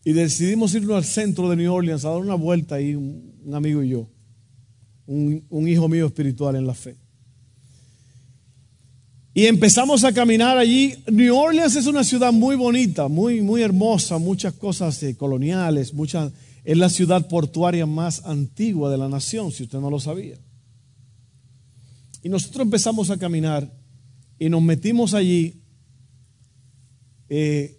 y 0.05 0.12
decidimos 0.12 0.75
irnos 0.75 0.97
al 0.97 1.05
centro 1.05 1.49
de 1.49 1.55
New 1.55 1.73
Orleans 1.73 2.05
a 2.05 2.11
dar 2.11 2.19
una 2.19 2.35
vuelta 2.35 2.75
ahí, 2.75 2.97
un, 2.97 3.55
amigo 3.55 3.81
y 3.81 3.91
yo, 3.91 4.09
un, 5.07 5.69
hijo 5.69 5.87
mío 5.87 6.07
espiritual 6.07 6.57
en 6.57 6.67
la 6.67 6.75
fe. 6.75 6.97
Y 9.35 9.47
empezamos 9.47 10.03
a 10.03 10.12
caminar 10.12 10.59
allí. 10.59 10.95
New 11.12 11.33
Orleans 11.33 11.77
es 11.77 11.87
una 11.87 12.03
ciudad 12.03 12.33
muy 12.33 12.57
bonita, 12.57 13.07
muy, 13.07 13.41
muy 13.41 13.62
hermosa, 13.62 14.19
muchas 14.19 14.53
cosas 14.55 15.01
eh, 15.05 15.15
coloniales, 15.15 15.95
muchas, 15.95 16.33
es 16.66 16.76
la 16.76 16.90
ciudad 16.90 17.29
portuaria 17.29 17.87
más 17.87 18.24
antigua 18.24 18.90
de 18.90 18.98
la 18.98 19.09
nación, 19.09 19.52
si 19.52 19.62
usted 19.62 19.79
no 19.79 19.88
lo 19.88 20.00
sabía. 20.00 20.37
Y 22.24 22.29
nosotros 22.29 22.64
empezamos 22.64 23.09
a 23.11 23.16
caminar 23.16 23.72
y 24.37 24.48
nos 24.48 24.61
metimos 24.61 25.14
allí, 25.14 25.62
eh, 27.29 27.79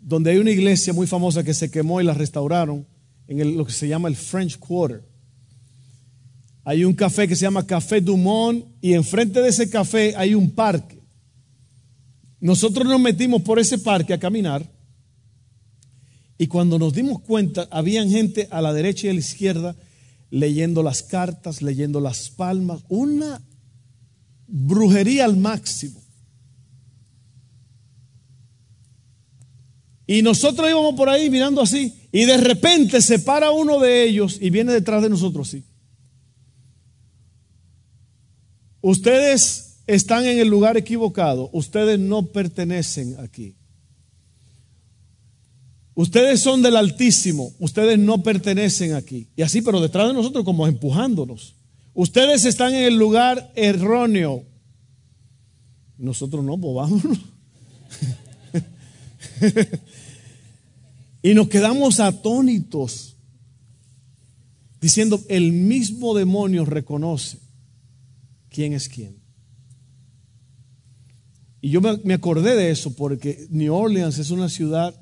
donde 0.00 0.30
hay 0.30 0.38
una 0.38 0.50
iglesia 0.50 0.94
muy 0.94 1.06
famosa 1.06 1.44
que 1.44 1.52
se 1.52 1.70
quemó 1.70 2.00
y 2.00 2.04
la 2.04 2.14
restauraron, 2.14 2.86
en 3.26 3.58
lo 3.58 3.66
que 3.66 3.72
se 3.72 3.86
llama 3.86 4.08
el 4.08 4.16
French 4.16 4.58
Quarter. 4.58 5.06
Hay 6.64 6.86
un 6.86 6.94
café 6.94 7.28
que 7.28 7.36
se 7.36 7.42
llama 7.42 7.66
Café 7.66 8.00
Dumont 8.00 8.64
y 8.80 8.94
enfrente 8.94 9.42
de 9.42 9.50
ese 9.50 9.68
café 9.68 10.14
hay 10.16 10.34
un 10.34 10.50
parque. 10.50 10.98
Nosotros 12.40 12.86
nos 12.86 13.00
metimos 13.00 13.42
por 13.42 13.58
ese 13.58 13.76
parque 13.76 14.14
a 14.14 14.18
caminar 14.18 14.77
y 16.38 16.46
cuando 16.46 16.78
nos 16.78 16.94
dimos 16.94 17.20
cuenta, 17.20 17.66
habían 17.70 18.08
gente 18.08 18.46
a 18.50 18.62
la 18.62 18.72
derecha 18.72 19.06
y 19.06 19.10
a 19.10 19.12
la 19.12 19.18
izquierda 19.18 19.76
leyendo 20.30 20.82
las 20.84 21.02
cartas, 21.02 21.62
leyendo 21.62 22.00
las 22.00 22.30
palmas, 22.30 22.84
una 22.88 23.42
brujería 24.46 25.24
al 25.24 25.36
máximo. 25.36 26.00
Y 30.06 30.22
nosotros 30.22 30.70
íbamos 30.70 30.94
por 30.94 31.08
ahí 31.08 31.28
mirando 31.28 31.60
así, 31.60 31.92
y 32.12 32.24
de 32.24 32.38
repente 32.38 33.02
se 33.02 33.18
para 33.18 33.50
uno 33.50 33.78
de 33.78 34.04
ellos 34.04 34.38
y 34.40 34.48
viene 34.50 34.72
detrás 34.72 35.02
de 35.02 35.10
nosotros 35.10 35.48
así. 35.48 35.64
Ustedes 38.80 39.80
están 39.86 40.24
en 40.24 40.38
el 40.38 40.48
lugar 40.48 40.76
equivocado. 40.76 41.50
Ustedes 41.52 41.98
no 41.98 42.26
pertenecen 42.26 43.16
aquí. 43.18 43.57
Ustedes 45.98 46.38
son 46.38 46.62
del 46.62 46.76
Altísimo. 46.76 47.52
Ustedes 47.58 47.98
no 47.98 48.22
pertenecen 48.22 48.94
aquí. 48.94 49.26
Y 49.34 49.42
así, 49.42 49.62
pero 49.62 49.80
detrás 49.80 50.06
de 50.06 50.14
nosotros 50.14 50.44
como 50.44 50.64
empujándonos. 50.68 51.56
Ustedes 51.92 52.44
están 52.44 52.72
en 52.72 52.84
el 52.84 52.94
lugar 52.94 53.50
erróneo. 53.56 54.44
Nosotros 55.96 56.44
no, 56.44 56.56
pues 56.56 56.72
vámonos. 56.76 57.18
y 61.24 61.34
nos 61.34 61.48
quedamos 61.48 61.98
atónitos 61.98 63.16
diciendo, 64.80 65.20
el 65.28 65.50
mismo 65.50 66.14
demonio 66.14 66.64
reconoce 66.64 67.38
quién 68.50 68.72
es 68.72 68.88
quién. 68.88 69.16
Y 71.60 71.70
yo 71.70 71.80
me 71.80 72.14
acordé 72.14 72.54
de 72.54 72.70
eso 72.70 72.94
porque 72.94 73.48
New 73.50 73.74
Orleans 73.74 74.20
es 74.20 74.30
una 74.30 74.48
ciudad 74.48 74.94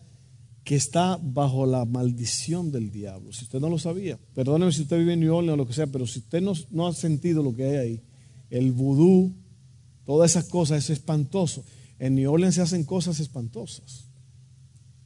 que 0.66 0.74
está 0.74 1.16
bajo 1.22 1.64
la 1.64 1.84
maldición 1.84 2.72
del 2.72 2.90
diablo. 2.90 3.32
Si 3.32 3.44
usted 3.44 3.60
no 3.60 3.68
lo 3.68 3.78
sabía, 3.78 4.18
perdóneme 4.34 4.72
si 4.72 4.82
usted 4.82 4.98
vive 4.98 5.12
en 5.12 5.20
New 5.20 5.32
Orleans 5.32 5.54
o 5.54 5.56
lo 5.56 5.64
que 5.64 5.72
sea, 5.72 5.86
pero 5.86 6.08
si 6.08 6.18
usted 6.18 6.42
no, 6.42 6.88
ha 6.88 6.92
sentido 6.92 7.40
lo 7.44 7.54
que 7.54 7.66
hay 7.66 7.76
ahí, 7.76 8.02
el 8.50 8.72
vudú, 8.72 9.32
todas 10.04 10.32
esas 10.32 10.46
cosas, 10.46 10.82
es 10.82 10.90
espantoso. 10.90 11.64
En 12.00 12.16
New 12.16 12.32
Orleans 12.32 12.56
se 12.56 12.62
hacen 12.62 12.82
cosas 12.82 13.20
espantosas. 13.20 14.08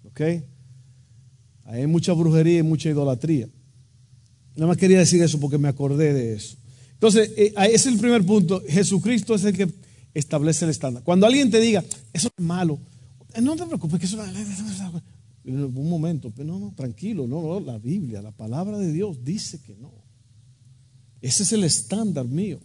¿Ok? 0.04 0.22
Hay 1.64 1.86
mucha 1.86 2.14
brujería 2.14 2.60
y 2.60 2.62
mucha 2.62 2.88
idolatría. 2.88 3.46
Nada 4.54 4.68
más 4.68 4.78
quería 4.78 5.00
decir 5.00 5.22
eso 5.22 5.38
porque 5.38 5.58
me 5.58 5.68
acordé 5.68 6.14
de 6.14 6.32
eso. 6.36 6.56
Entonces, 6.94 7.32
eh, 7.36 7.52
ese 7.54 7.74
es 7.74 7.86
el 7.86 7.98
primer 7.98 8.24
punto. 8.24 8.62
Jesucristo 8.66 9.34
es 9.34 9.44
el 9.44 9.54
que 9.54 9.70
establece 10.14 10.64
el 10.64 10.70
estándar. 10.70 11.02
Cuando 11.02 11.26
alguien 11.26 11.50
te 11.50 11.60
diga, 11.60 11.84
eso 12.14 12.28
es 12.34 12.42
malo, 12.42 12.78
eh, 13.34 13.42
no 13.42 13.56
te 13.56 13.66
preocupes, 13.66 14.00
que 14.00 14.06
eso 14.06 14.24
es 14.24 14.30
un 15.44 15.88
momento, 15.88 16.30
pero 16.30 16.52
no, 16.52 16.58
no, 16.58 16.74
tranquilo, 16.74 17.26
no, 17.26 17.42
no, 17.42 17.60
la 17.60 17.78
Biblia, 17.78 18.20
la 18.20 18.32
palabra 18.32 18.78
de 18.78 18.92
Dios 18.92 19.24
dice 19.24 19.60
que 19.62 19.74
no. 19.76 19.92
Ese 21.20 21.42
es 21.42 21.52
el 21.52 21.64
estándar 21.64 22.26
mío. 22.26 22.60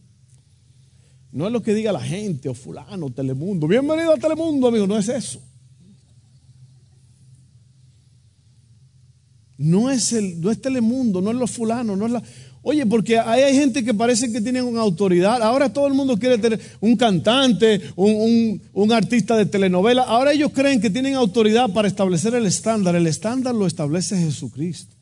No 1.31 1.47
es 1.47 1.51
lo 1.51 1.61
que 1.61 1.73
diga 1.73 1.91
la 1.91 2.01
gente 2.01 2.47
o 2.47 2.53
fulano, 2.53 3.09
Telemundo. 3.09 3.67
Bienvenido 3.67 4.13
a 4.13 4.17
Telemundo, 4.17 4.67
amigo, 4.67 4.87
no 4.87 4.97
es 4.97 5.09
eso. 5.09 5.41
No 9.57 9.89
es 9.89 10.13
el, 10.13 10.39
no 10.41 10.51
es 10.51 10.61
Telemundo, 10.61 11.21
no 11.21 11.31
es 11.31 11.37
los 11.37 11.51
fulanos, 11.51 11.97
no 11.97 12.05
es 12.05 12.11
la. 12.11 12.23
Oye, 12.67 12.83
porque 12.87 13.19
hay 13.19 13.53
gente 13.53 13.85
que 13.85 13.93
parece 13.93 14.31
que 14.31 14.41
tienen 14.41 14.63
una 14.63 14.81
autoridad. 14.81 15.39
Ahora 15.43 15.71
todo 15.71 15.85
el 15.85 15.93
mundo 15.93 16.17
quiere 16.17 16.39
tener 16.39 16.59
un 16.79 16.95
cantante, 16.95 17.79
un, 17.95 18.91
artista 18.91 19.37
de 19.37 19.45
telenovela. 19.45 20.01
Ahora 20.01 20.33
ellos 20.33 20.49
creen 20.51 20.81
que 20.81 20.89
tienen 20.89 21.13
autoridad 21.13 21.69
para 21.69 21.87
establecer 21.87 22.33
el 22.33 22.47
estándar. 22.47 22.95
El 22.95 23.05
estándar 23.05 23.53
lo 23.53 23.67
establece 23.67 24.17
Jesucristo. 24.17 24.95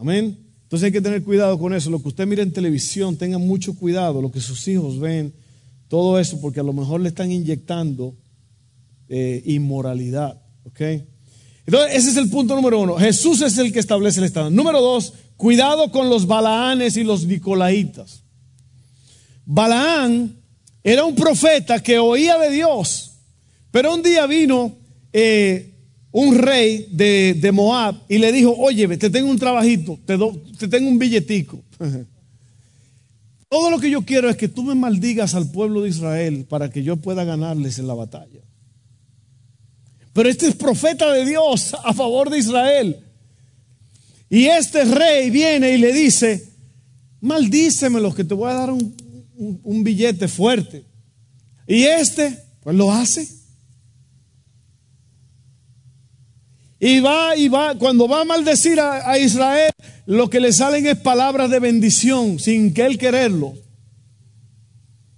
Amén. 0.00 0.38
Entonces 0.62 0.86
hay 0.86 0.92
que 0.92 1.02
tener 1.02 1.22
cuidado 1.22 1.58
con 1.58 1.74
eso. 1.74 1.90
Lo 1.90 2.00
que 2.00 2.08
usted 2.08 2.26
mira 2.26 2.42
en 2.42 2.54
televisión, 2.54 3.18
tenga 3.18 3.36
mucho 3.36 3.76
cuidado. 3.76 4.22
Lo 4.22 4.32
que 4.32 4.40
sus 4.40 4.66
hijos 4.68 4.98
ven, 4.98 5.34
todo 5.88 6.18
eso, 6.18 6.40
porque 6.40 6.60
a 6.60 6.64
lo 6.64 6.72
mejor 6.72 7.02
le 7.02 7.10
están 7.10 7.30
inyectando 7.30 8.14
eh, 9.10 9.42
inmoralidad. 9.44 10.40
¿Ok? 10.64 10.80
Entonces, 11.66 11.96
ese 11.96 12.10
es 12.10 12.16
el 12.16 12.30
punto 12.30 12.56
número 12.56 12.80
uno. 12.80 12.96
Jesús 12.96 13.42
es 13.42 13.58
el 13.58 13.70
que 13.70 13.80
establece 13.80 14.18
el 14.20 14.24
estándar. 14.24 14.52
Número 14.52 14.80
dos, 14.80 15.12
Cuidado 15.42 15.90
con 15.90 16.08
los 16.08 16.28
balaanes 16.28 16.96
y 16.96 17.02
los 17.02 17.26
nicolaitas. 17.26 18.22
Balaán 19.44 20.36
era 20.84 21.04
un 21.04 21.16
profeta 21.16 21.82
que 21.82 21.98
oía 21.98 22.38
de 22.38 22.48
Dios, 22.48 23.14
pero 23.72 23.92
un 23.92 24.04
día 24.04 24.24
vino 24.28 24.76
eh, 25.12 25.74
un 26.12 26.38
rey 26.38 26.86
de, 26.92 27.50
Moab 27.52 28.04
y 28.08 28.18
le 28.18 28.30
dijo, 28.30 28.54
oye, 28.56 28.86
te 28.96 29.10
tengo 29.10 29.28
un 29.28 29.36
trabajito, 29.36 29.98
te, 30.06 30.16
te 30.60 30.68
tengo 30.68 30.88
un 30.88 31.00
billetico. 31.00 31.60
Todo 33.48 33.68
lo 33.68 33.80
que 33.80 33.90
yo 33.90 34.02
quiero 34.02 34.30
es 34.30 34.36
que 34.36 34.46
tú 34.46 34.62
me 34.62 34.76
maldigas 34.76 35.34
al 35.34 35.50
pueblo 35.50 35.82
de 35.82 35.88
Israel 35.88 36.46
para 36.48 36.70
que 36.70 36.84
yo 36.84 36.98
pueda 36.98 37.24
ganarles 37.24 37.80
en 37.80 37.88
la 37.88 37.94
batalla. 37.94 38.42
Pero 40.12 40.28
este 40.28 40.46
es 40.46 40.54
profeta 40.54 41.12
de 41.12 41.24
Dios 41.24 41.74
a 41.82 41.92
favor 41.92 42.30
de 42.30 42.38
Israel. 42.38 43.04
Y 44.32 44.46
este 44.46 44.86
rey 44.86 45.28
viene 45.28 45.72
y 45.72 45.76
le 45.76 45.92
dice, 45.92 46.48
maldícemelo 47.20 48.14
que 48.14 48.24
te 48.24 48.32
voy 48.32 48.50
a 48.50 48.54
dar 48.54 48.70
un, 48.70 49.84
billete 49.84 50.26
fuerte. 50.26 50.86
Y 51.66 51.82
este, 51.82 52.42
pues 52.62 52.74
lo 52.74 52.90
hace. 52.90 53.28
Y 56.80 57.00
va 57.00 57.36
y 57.36 57.48
va, 57.48 57.78
cuando 57.78 58.08
va 58.08 58.22
a 58.22 58.24
maldecir 58.24 58.80
a, 58.80 59.18
Israel, 59.18 59.70
lo 60.06 60.30
que 60.30 60.40
le 60.40 60.54
salen 60.54 60.86
es 60.86 60.96
palabras 60.96 61.50
de 61.50 61.60
bendición 61.60 62.38
sin 62.38 62.72
que 62.72 62.86
él 62.86 62.96
quererlo. 62.96 63.52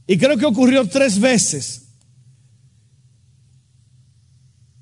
Y 0.09 0.18
creo 0.18 0.37
que 0.37 0.46
ocurrió 0.46 0.88
tres 0.88 1.20
veces. 1.20 1.83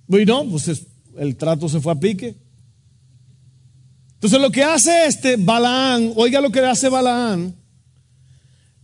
Bueno, 0.06 0.48
pues 0.48 0.86
el 1.18 1.36
trato 1.36 1.68
se 1.68 1.82
fue 1.82 1.92
a 1.92 2.00
pique. 2.00 2.41
Entonces 4.22 4.40
lo 4.40 4.52
que 4.52 4.62
hace 4.62 5.06
este 5.06 5.34
Balaán, 5.34 6.12
oiga 6.14 6.40
lo 6.40 6.52
que 6.52 6.60
hace 6.60 6.88
Balaán, 6.88 7.56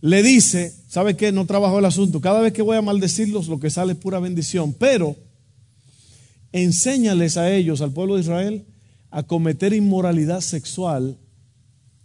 le 0.01 0.21
dice, 0.21 0.75
¿sabe 0.89 1.15
qué? 1.15 1.31
No 1.31 1.45
trabajo 1.45 1.79
el 1.79 1.85
asunto. 1.85 2.19
Cada 2.19 2.41
vez 2.41 2.51
que 2.51 2.61
voy 2.61 2.75
a 2.75 2.81
maldecirlos, 2.81 3.47
lo 3.47 3.57
que 3.57 3.69
sale 3.69 3.93
es 3.93 3.97
pura 3.99 4.19
bendición. 4.19 4.73
Pero 4.73 5.15
enséñales 6.51 7.37
a 7.37 7.49
ellos, 7.53 7.79
al 7.79 7.93
pueblo 7.93 8.15
de 8.15 8.21
Israel, 8.21 8.65
a 9.11 9.23
cometer 9.23 9.71
inmoralidad 9.71 10.41
sexual 10.41 11.17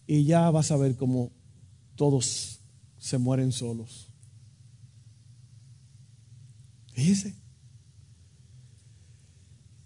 y 0.07 0.23
ya 0.27 0.49
vas 0.51 0.71
a 0.71 0.77
ver 0.77 0.95
cómo 0.95 1.33
todos 1.97 2.61
se 2.99 3.19
mueren 3.19 3.51
solos. 3.51 4.07
Fíjese. 6.93 7.35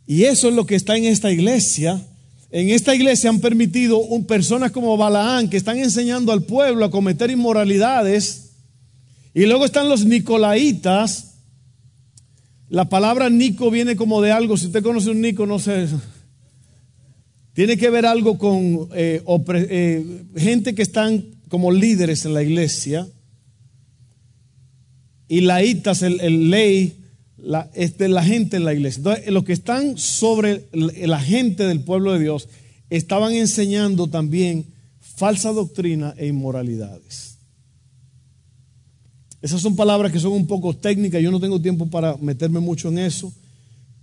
Y 0.06 0.24
eso 0.24 0.50
es 0.50 0.54
lo 0.54 0.66
que 0.66 0.74
está 0.74 0.98
en 0.98 1.06
esta 1.06 1.32
iglesia. 1.32 2.06
En 2.50 2.70
esta 2.70 2.94
iglesia 2.94 3.28
han 3.28 3.40
permitido 3.40 3.98
un, 3.98 4.24
personas 4.24 4.72
como 4.72 4.96
Balaán 4.96 5.50
que 5.50 5.58
están 5.58 5.78
enseñando 5.78 6.32
al 6.32 6.44
pueblo 6.44 6.84
a 6.84 6.90
cometer 6.90 7.30
inmoralidades. 7.30 8.52
Y 9.34 9.44
luego 9.44 9.66
están 9.66 9.88
los 9.88 10.06
nicolaitas. 10.06 11.34
La 12.70 12.88
palabra 12.88 13.28
Nico 13.28 13.70
viene 13.70 13.96
como 13.96 14.22
de 14.22 14.32
algo. 14.32 14.56
Si 14.56 14.66
usted 14.66 14.82
conoce 14.82 15.11
un 15.11 15.20
Nico, 15.20 15.46
no 15.46 15.58
sé. 15.58 15.88
Tiene 17.52 17.76
que 17.76 17.90
ver 17.90 18.06
algo 18.06 18.38
con 18.38 18.88
eh, 18.94 19.22
eh, 19.54 20.22
gente 20.37 20.74
que 20.74 20.82
están 20.82 21.24
como 21.48 21.70
líderes 21.70 22.24
en 22.24 22.34
la 22.34 22.42
iglesia. 22.42 23.06
Y 25.28 25.42
laitas, 25.42 26.02
el, 26.02 26.50
ley, 26.50 26.97
la, 27.38 27.70
es 27.74 27.98
de 27.98 28.09
la 28.09 28.22
gente 28.22 28.57
en 28.57 28.64
la 28.64 28.74
iglesia. 28.74 28.98
Entonces, 28.98 29.33
los 29.33 29.44
que 29.44 29.53
están 29.53 29.96
sobre 29.96 30.66
la 30.72 31.20
gente 31.20 31.64
del 31.64 31.81
pueblo 31.81 32.12
de 32.12 32.20
Dios 32.20 32.48
estaban 32.90 33.33
enseñando 33.33 34.09
también 34.09 34.66
falsa 35.01 35.53
doctrina 35.53 36.14
e 36.16 36.27
inmoralidades. 36.27 37.38
Esas 39.40 39.61
son 39.61 39.77
palabras 39.77 40.11
que 40.11 40.18
son 40.18 40.33
un 40.33 40.46
poco 40.46 40.74
técnicas, 40.74 41.22
yo 41.22 41.31
no 41.31 41.40
tengo 41.40 41.61
tiempo 41.61 41.87
para 41.87 42.16
meterme 42.16 42.61
mucho 42.61 42.88
en 42.88 42.98
eso. 42.98 43.33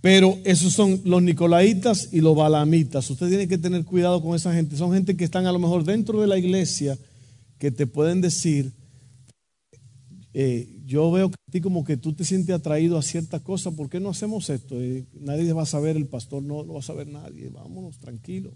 Pero 0.00 0.38
esos 0.44 0.72
son 0.72 1.00
los 1.04 1.22
nicolaitas 1.22 2.10
y 2.12 2.20
los 2.20 2.36
balamitas. 2.36 3.10
Usted 3.10 3.28
tiene 3.28 3.48
que 3.48 3.58
tener 3.58 3.84
cuidado 3.84 4.22
con 4.22 4.36
esa 4.36 4.54
gente. 4.54 4.76
Son 4.76 4.92
gente 4.92 5.16
que 5.16 5.24
están 5.24 5.46
a 5.46 5.52
lo 5.52 5.58
mejor 5.58 5.84
dentro 5.84 6.20
de 6.20 6.26
la 6.26 6.38
iglesia 6.38 6.96
que 7.58 7.70
te 7.70 7.86
pueden 7.86 8.20
decir, 8.20 8.72
eh, 10.32 10.68
yo 10.86 11.10
veo 11.10 11.30
que 11.30 11.36
a 11.48 11.50
ti 11.50 11.60
como 11.60 11.84
que 11.84 11.96
tú 11.96 12.12
te 12.12 12.24
sientes 12.24 12.54
atraído 12.54 12.96
a 12.96 13.02
cierta 13.02 13.40
cosa, 13.40 13.72
¿por 13.72 13.90
qué 13.90 13.98
no 13.98 14.10
hacemos 14.10 14.48
esto? 14.50 14.76
Nadie 15.20 15.52
va 15.52 15.62
a 15.62 15.66
saber, 15.66 15.96
el 15.96 16.06
pastor 16.06 16.44
no 16.44 16.62
lo 16.62 16.74
va 16.74 16.78
a 16.78 16.82
saber 16.82 17.08
nadie, 17.08 17.48
vámonos, 17.48 17.98
tranquilo. 17.98 18.52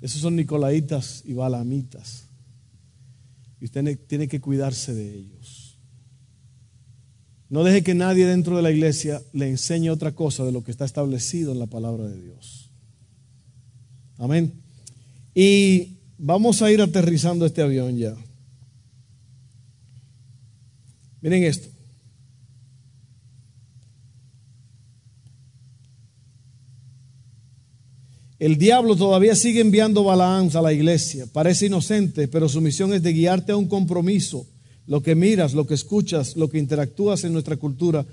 Esos 0.00 0.20
son 0.20 0.34
nicolaitas 0.34 1.22
y 1.24 1.32
balamitas. 1.32 2.26
Y 3.60 3.66
usted 3.66 3.98
tiene 4.08 4.26
que 4.26 4.40
cuidarse 4.40 4.92
de 4.94 5.14
ellos. 5.14 5.78
No 7.48 7.62
deje 7.62 7.84
que 7.84 7.94
nadie 7.94 8.26
dentro 8.26 8.56
de 8.56 8.62
la 8.62 8.72
iglesia 8.72 9.22
le 9.32 9.48
enseñe 9.48 9.90
otra 9.90 10.12
cosa 10.12 10.44
de 10.44 10.50
lo 10.50 10.64
que 10.64 10.72
está 10.72 10.84
establecido 10.84 11.52
en 11.52 11.60
la 11.60 11.66
palabra 11.66 12.08
de 12.08 12.20
Dios. 12.20 12.72
Amén. 14.18 14.52
Y 15.34 15.98
vamos 16.18 16.62
a 16.62 16.72
ir 16.72 16.82
aterrizando 16.82 17.46
este 17.46 17.62
avión 17.62 17.96
ya. 17.96 18.16
Miren 21.26 21.42
esto. 21.42 21.68
El 28.38 28.56
diablo 28.58 28.94
todavía 28.94 29.34
sigue 29.34 29.60
enviando 29.60 30.04
Balaam 30.04 30.50
a 30.54 30.62
la 30.62 30.72
iglesia. 30.72 31.26
Parece 31.32 31.66
inocente, 31.66 32.28
pero 32.28 32.48
su 32.48 32.60
misión 32.60 32.94
es 32.94 33.02
de 33.02 33.12
guiarte 33.12 33.50
a 33.50 33.56
un 33.56 33.66
compromiso 33.66 34.46
lo 34.86 35.02
que 35.02 35.16
miras, 35.16 35.52
lo 35.52 35.66
que 35.66 35.74
escuchas, 35.74 36.36
lo 36.36 36.48
que 36.48 36.60
interactúas 36.60 37.24
en 37.24 37.32
nuestra 37.32 37.56
cultura 37.56 38.06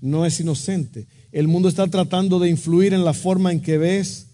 no 0.00 0.24
es 0.24 0.38
inocente. 0.38 1.08
El 1.32 1.48
mundo 1.48 1.68
está 1.68 1.88
tratando 1.88 2.38
de 2.38 2.48
influir 2.48 2.94
en 2.94 3.04
la 3.04 3.12
forma 3.12 3.50
en 3.50 3.60
que 3.60 3.76
ves 3.76 4.26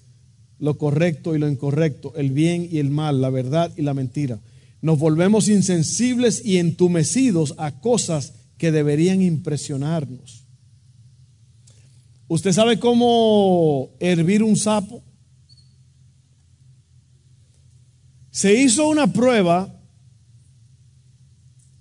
lo 0.59 0.77
correcto 0.77 1.35
y 1.35 1.38
lo 1.38 1.49
incorrecto, 1.49 2.12
el 2.14 2.31
bien 2.33 2.69
y 2.71 2.77
el 2.77 2.91
mal, 2.91 3.23
la 3.23 3.31
verdad 3.31 3.73
y 3.75 3.81
la 3.81 3.95
mentira. 3.95 4.38
Nos 4.81 4.99
volvemos 4.99 5.49
insensibles 5.49 6.45
y 6.45 6.59
entumecidos 6.59 7.55
a 7.59 7.81
cosas 7.81 8.35
que 8.59 8.71
deberían 8.73 9.23
impresionarnos. 9.23 10.45
¿Usted 12.29 12.53
sabe 12.53 12.79
cómo 12.79 13.91
hervir 14.01 14.43
un 14.43 14.57
sapo? 14.57 15.03
Se 18.31 18.55
hizo 18.55 18.87
una 18.88 19.12
prueba 19.12 19.75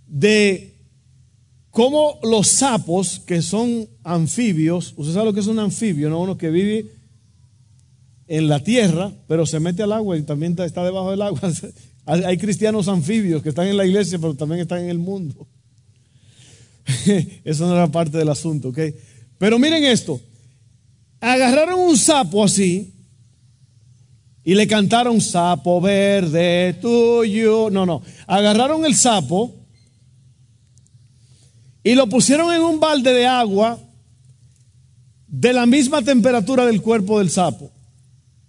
de 0.08 0.76
cómo 1.70 2.20
los 2.24 2.48
sapos, 2.48 3.20
que 3.20 3.42
son 3.42 3.88
anfibios, 4.04 4.94
usted 4.98 5.14
sabe 5.14 5.26
lo 5.26 5.34
que 5.34 5.42
es 5.42 5.48
un 5.48 5.60
anfibio, 5.60 6.10
¿no? 6.10 6.22
Uno 6.22 6.38
que 6.38 6.50
vive 6.50 6.92
en 8.28 8.48
la 8.48 8.64
tierra, 8.64 9.12
pero 9.28 9.46
se 9.46 9.60
mete 9.60 9.84
al 9.84 9.92
agua 9.92 10.18
y 10.18 10.24
también 10.24 10.56
está 10.58 10.84
debajo 10.84 11.12
del 11.12 11.22
agua. 11.22 11.42
Hay 12.08 12.38
cristianos 12.38 12.88
anfibios 12.88 13.44
que 13.44 13.50
están 13.50 13.68
en 13.68 13.76
la 13.76 13.86
iglesia, 13.86 14.18
pero 14.18 14.34
también 14.34 14.62
están 14.62 14.80
en 14.80 14.90
el 14.90 14.98
mundo. 14.98 15.46
Eso 17.44 17.68
no 17.68 17.74
era 17.76 17.92
parte 17.92 18.18
del 18.18 18.30
asunto, 18.30 18.70
¿ok? 18.70 18.80
Pero 19.38 19.60
miren 19.60 19.84
esto. 19.84 20.20
Agarraron 21.20 21.80
un 21.80 21.98
sapo 21.98 22.44
así 22.46 22.94
y 24.44 24.56
le 24.56 24.66
cantaron 24.68 25.20
sapo 25.20 25.82
verde 25.82 26.78
tuyo. 26.82 27.70
No, 27.70 27.86
no. 27.86 28.02
Agarraron 28.26 28.86
el 28.86 28.96
sapo 28.96 29.54
y 31.84 31.94
lo 31.94 32.08
pusieron 32.08 32.54
en 32.54 32.62
un 32.62 32.80
balde 32.80 33.12
de 33.12 33.28
agua 33.28 33.80
de 35.28 35.52
la 35.52 35.66
misma 35.66 36.02
temperatura 36.02 36.66
del 36.66 36.82
cuerpo 36.82 37.20
del 37.20 37.30
sapo. 37.30 37.70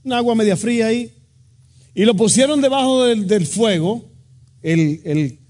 Un 0.05 0.13
agua 0.13 0.37
media 0.37 0.57
fría 0.57 0.87
ahí. 0.87 1.13
Y 1.99 2.05
lo 2.05 2.15
pusieron 2.15 2.61
debajo 2.61 3.07
del, 3.07 3.45
fuego, 3.45 4.09
el, 4.63 5.41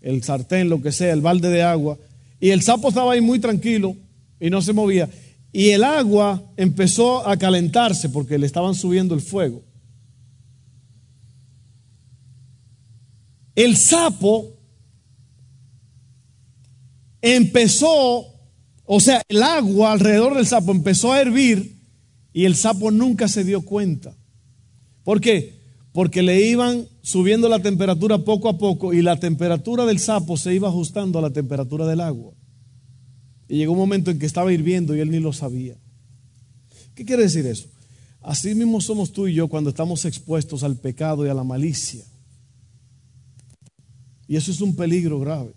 el 0.00 0.22
sartén, 0.24 0.68
lo 0.68 0.82
que 0.82 0.90
sea, 0.90 1.12
el 1.12 1.20
balde 1.20 1.48
de 1.48 1.62
agua. 1.62 1.96
Y 2.40 2.50
el 2.50 2.62
sapo 2.62 2.88
estaba 2.88 3.12
ahí 3.12 3.20
muy 3.20 3.38
tranquilo 3.38 3.94
y 4.40 4.50
no 4.50 4.62
se 4.62 4.72
movía. 4.72 5.08
Y 5.52 5.68
el 5.68 5.84
agua 5.84 6.42
empezó 6.56 7.24
a 7.24 7.36
calentarse 7.36 8.08
porque 8.08 8.36
le 8.36 8.46
estaban 8.46 8.74
subiendo 8.74 9.14
el 9.14 9.20
fuego. 9.20 9.62
El 13.54 13.76
sapo 13.76 14.56
empezó, 17.22 18.26
o 18.86 18.98
sea, 18.98 19.22
el 19.28 19.40
agua 19.40 19.92
alrededor 19.92 20.34
del 20.34 20.48
sapo 20.48 20.72
empezó 20.72 21.12
a 21.12 21.20
hervir 21.20 21.78
y 22.32 22.44
el 22.44 22.56
sapo 22.56 22.90
nunca 22.90 23.28
se 23.28 23.44
dio 23.44 23.62
cuenta. 23.62 24.16
¿Por 25.04 25.20
qué? 25.20 25.55
Porque 25.96 26.22
le 26.22 26.46
iban 26.46 26.86
subiendo 27.00 27.48
la 27.48 27.60
temperatura 27.60 28.18
poco 28.18 28.50
a 28.50 28.58
poco 28.58 28.92
y 28.92 29.00
la 29.00 29.18
temperatura 29.18 29.86
del 29.86 29.98
sapo 29.98 30.36
se 30.36 30.54
iba 30.54 30.68
ajustando 30.68 31.18
a 31.18 31.22
la 31.22 31.30
temperatura 31.30 31.86
del 31.86 32.02
agua. 32.02 32.34
Y 33.48 33.56
llegó 33.56 33.72
un 33.72 33.78
momento 33.78 34.10
en 34.10 34.18
que 34.18 34.26
estaba 34.26 34.52
hirviendo 34.52 34.94
y 34.94 35.00
él 35.00 35.10
ni 35.10 35.20
lo 35.20 35.32
sabía. 35.32 35.74
¿Qué 36.94 37.06
quiere 37.06 37.22
decir 37.22 37.46
eso? 37.46 37.68
Así 38.20 38.54
mismo 38.54 38.82
somos 38.82 39.10
tú 39.10 39.26
y 39.26 39.32
yo 39.32 39.48
cuando 39.48 39.70
estamos 39.70 40.04
expuestos 40.04 40.64
al 40.64 40.76
pecado 40.76 41.24
y 41.24 41.30
a 41.30 41.34
la 41.34 41.44
malicia. 41.44 42.04
Y 44.28 44.36
eso 44.36 44.50
es 44.50 44.60
un 44.60 44.76
peligro 44.76 45.18
grave. 45.18 45.54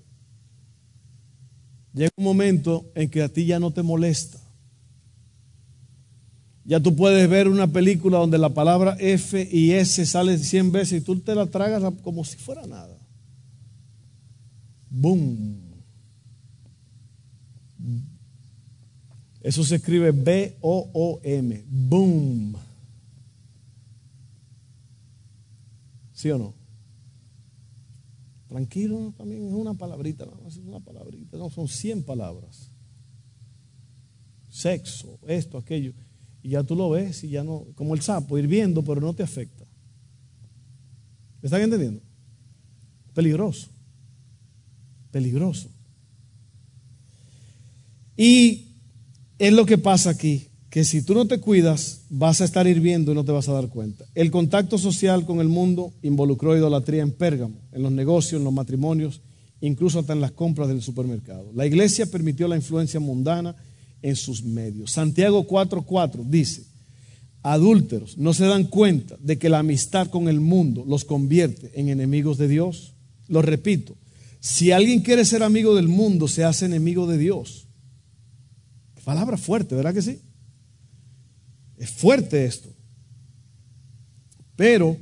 Llega 1.93 2.11
un 2.15 2.23
momento 2.23 2.89
en 2.95 3.09
que 3.09 3.23
a 3.23 3.27
ti 3.27 3.45
ya 3.45 3.59
no 3.59 3.71
te 3.71 3.83
molesta. 3.83 4.39
Ya 6.69 6.79
tú 6.79 6.95
puedes 6.95 7.27
ver 7.27 7.47
una 7.47 7.65
película 7.65 8.19
donde 8.19 8.37
la 8.37 8.49
palabra 8.49 8.95
F 8.99 9.49
y 9.51 9.71
S 9.71 10.05
sale 10.05 10.37
100 10.37 10.71
veces 10.71 11.01
y 11.01 11.03
tú 11.03 11.19
te 11.19 11.33
la 11.33 11.47
tragas 11.47 11.81
como 12.03 12.23
si 12.23 12.37
fuera 12.37 12.67
nada. 12.67 12.95
Boom. 14.87 15.63
Eso 19.41 19.63
se 19.63 19.77
escribe 19.77 20.11
B-O-O-M. 20.11 21.65
Boom. 21.67 22.55
¿Sí 26.13 26.29
o 26.29 26.37
no? 26.37 26.53
Tranquilo, 28.47 29.11
también 29.17 29.47
es 29.47 29.53
una 29.53 29.73
palabrita, 29.73 30.27
no, 30.27 30.47
es 30.47 30.57
una 30.57 30.79
palabrita, 30.79 31.35
no, 31.35 31.49
son 31.49 31.67
100 31.67 32.03
palabras. 32.03 32.69
Sexo, 34.49 35.17
esto, 35.27 35.57
aquello. 35.57 35.95
Y 36.41 36.49
ya 36.49 36.63
tú 36.63 36.75
lo 36.75 36.89
ves 36.89 37.23
y 37.23 37.29
ya 37.29 37.43
no, 37.43 37.65
como 37.75 37.93
el 37.93 38.01
sapo, 38.01 38.37
hirviendo, 38.37 38.83
pero 38.83 39.01
no 39.01 39.13
te 39.13 39.23
afecta. 39.23 39.65
¿Me 41.41 41.47
están 41.47 41.61
entendiendo? 41.61 42.01
Peligroso. 43.13 43.67
Peligroso. 45.11 45.69
Y 48.15 48.67
es 49.37 49.53
lo 49.53 49.65
que 49.65 49.77
pasa 49.77 50.09
aquí. 50.09 50.49
que 50.69 50.83
si 50.83 51.01
tú 51.01 51.15
no 51.15 51.25
te 51.25 51.39
cuidas, 51.39 52.01
vas 52.09 52.41
a 52.41 52.45
estar 52.45 52.67
hirviendo 52.67 53.11
y 53.11 53.15
no 53.15 53.25
te 53.25 53.31
vas 53.31 53.49
a 53.49 53.53
dar 53.53 53.69
cuenta. 53.69 54.05
El 54.13 54.29
contacto 54.29 54.77
social 54.77 55.25
con 55.25 55.39
el 55.39 55.47
mundo 55.47 55.91
involucró 56.03 56.55
idolatría 56.55 57.01
en 57.01 57.11
Pérgamo, 57.11 57.55
en 57.71 57.81
los 57.81 57.91
negocios, 57.91 58.39
en 58.39 58.45
los 58.45 58.53
matrimonios, 58.53 59.21
incluso 59.61 59.99
hasta 59.99 60.13
en 60.13 60.21
las 60.21 60.31
compras 60.31 60.67
del 60.67 60.81
supermercado. 60.81 61.51
La 61.55 61.65
iglesia 61.65 62.05
permitió 62.05 62.47
la 62.47 62.55
influencia 62.55 62.99
mundana 62.99 63.55
en 64.01 64.15
sus 64.15 64.43
medios. 64.43 64.91
Santiago 64.91 65.47
4:4 65.47 66.23
dice, 66.25 66.63
adúlteros, 67.43 68.17
¿no 68.17 68.33
se 68.33 68.45
dan 68.45 68.65
cuenta 68.65 69.17
de 69.19 69.37
que 69.37 69.49
la 69.49 69.59
amistad 69.59 70.07
con 70.07 70.27
el 70.27 70.39
mundo 70.39 70.83
los 70.87 71.05
convierte 71.05 71.71
en 71.79 71.89
enemigos 71.89 72.37
de 72.37 72.47
Dios? 72.47 72.93
Lo 73.27 73.41
repito, 73.41 73.95
si 74.39 74.71
alguien 74.71 75.01
quiere 75.01 75.25
ser 75.25 75.43
amigo 75.43 75.75
del 75.75 75.87
mundo, 75.87 76.27
se 76.27 76.43
hace 76.43 76.65
enemigo 76.65 77.07
de 77.07 77.17
Dios. 77.17 77.67
Palabra 79.03 79.37
fuerte, 79.37 79.73
¿verdad 79.73 79.93
que 79.93 80.03
sí? 80.03 80.19
Es 81.77 81.89
fuerte 81.89 82.45
esto. 82.45 82.69
Pero 84.55 84.97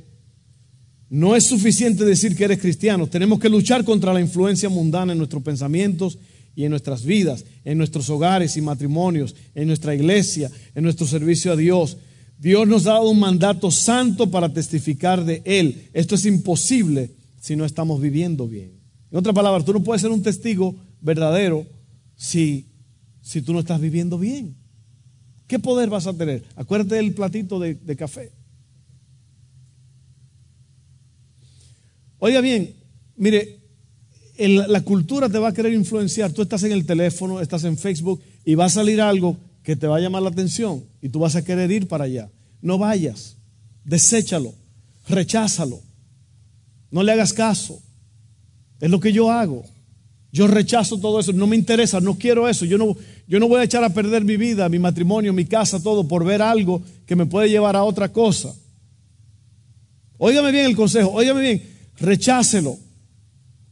no 1.10 1.36
es 1.36 1.46
suficiente 1.46 2.04
decir 2.04 2.34
que 2.34 2.44
eres 2.44 2.58
cristiano. 2.58 3.06
Tenemos 3.06 3.38
que 3.38 3.48
luchar 3.48 3.84
contra 3.84 4.12
la 4.14 4.20
influencia 4.20 4.68
mundana 4.68 5.12
en 5.12 5.18
nuestros 5.18 5.42
pensamientos 5.42 6.18
y 6.58 6.64
en 6.64 6.70
nuestras 6.70 7.04
vidas, 7.04 7.44
en 7.64 7.78
nuestros 7.78 8.10
hogares 8.10 8.56
y 8.56 8.60
matrimonios, 8.60 9.36
en 9.54 9.68
nuestra 9.68 9.94
iglesia, 9.94 10.50
en 10.74 10.82
nuestro 10.82 11.06
servicio 11.06 11.52
a 11.52 11.56
Dios. 11.56 11.98
Dios 12.36 12.66
nos 12.66 12.88
ha 12.88 12.94
dado 12.94 13.10
un 13.10 13.20
mandato 13.20 13.70
santo 13.70 14.28
para 14.28 14.52
testificar 14.52 15.24
de 15.24 15.40
Él. 15.44 15.88
Esto 15.92 16.16
es 16.16 16.26
imposible 16.26 17.12
si 17.40 17.54
no 17.54 17.64
estamos 17.64 18.00
viviendo 18.00 18.48
bien. 18.48 18.72
En 19.12 19.18
otras 19.18 19.36
palabras, 19.36 19.64
tú 19.64 19.72
no 19.72 19.84
puedes 19.84 20.02
ser 20.02 20.10
un 20.10 20.20
testigo 20.20 20.74
verdadero 21.00 21.64
si, 22.16 22.66
si 23.22 23.40
tú 23.40 23.52
no 23.52 23.60
estás 23.60 23.80
viviendo 23.80 24.18
bien. 24.18 24.56
¿Qué 25.46 25.60
poder 25.60 25.88
vas 25.88 26.08
a 26.08 26.12
tener? 26.12 26.42
Acuérdate 26.56 26.96
del 26.96 27.14
platito 27.14 27.60
de, 27.60 27.76
de 27.76 27.94
café. 27.94 28.32
Oiga 32.18 32.40
bien, 32.40 32.74
mire, 33.14 33.57
la 34.38 34.80
cultura 34.82 35.28
te 35.28 35.38
va 35.38 35.48
a 35.48 35.52
querer 35.52 35.72
influenciar. 35.72 36.32
Tú 36.32 36.42
estás 36.42 36.62
en 36.62 36.72
el 36.72 36.86
teléfono, 36.86 37.40
estás 37.40 37.64
en 37.64 37.76
Facebook 37.76 38.20
y 38.44 38.54
va 38.54 38.66
a 38.66 38.70
salir 38.70 39.00
algo 39.00 39.36
que 39.64 39.74
te 39.74 39.86
va 39.86 39.96
a 39.96 40.00
llamar 40.00 40.22
la 40.22 40.30
atención 40.30 40.84
y 41.02 41.08
tú 41.08 41.18
vas 41.18 41.34
a 41.34 41.44
querer 41.44 41.70
ir 41.70 41.88
para 41.88 42.04
allá. 42.04 42.30
No 42.62 42.78
vayas, 42.78 43.36
deséchalo, 43.84 44.54
recházalo, 45.08 45.80
no 46.90 47.02
le 47.02 47.12
hagas 47.12 47.32
caso. 47.32 47.82
Es 48.80 48.90
lo 48.90 49.00
que 49.00 49.12
yo 49.12 49.30
hago. 49.30 49.64
Yo 50.30 50.46
rechazo 50.46 50.98
todo 50.98 51.18
eso, 51.18 51.32
no 51.32 51.46
me 51.46 51.56
interesa, 51.56 52.00
no 52.00 52.16
quiero 52.16 52.48
eso. 52.48 52.64
Yo 52.64 52.78
no, 52.78 52.96
yo 53.26 53.40
no 53.40 53.48
voy 53.48 53.60
a 53.60 53.64
echar 53.64 53.82
a 53.82 53.92
perder 53.92 54.24
mi 54.24 54.36
vida, 54.36 54.68
mi 54.68 54.78
matrimonio, 54.78 55.32
mi 55.32 55.46
casa, 55.46 55.82
todo 55.82 56.06
por 56.06 56.24
ver 56.24 56.42
algo 56.42 56.82
que 57.06 57.16
me 57.16 57.26
puede 57.26 57.48
llevar 57.48 57.74
a 57.76 57.82
otra 57.82 58.12
cosa. 58.12 58.54
Óigame 60.18 60.52
bien 60.52 60.66
el 60.66 60.76
consejo, 60.76 61.10
óigame 61.12 61.40
bien, 61.40 61.62
rechácelo 61.98 62.78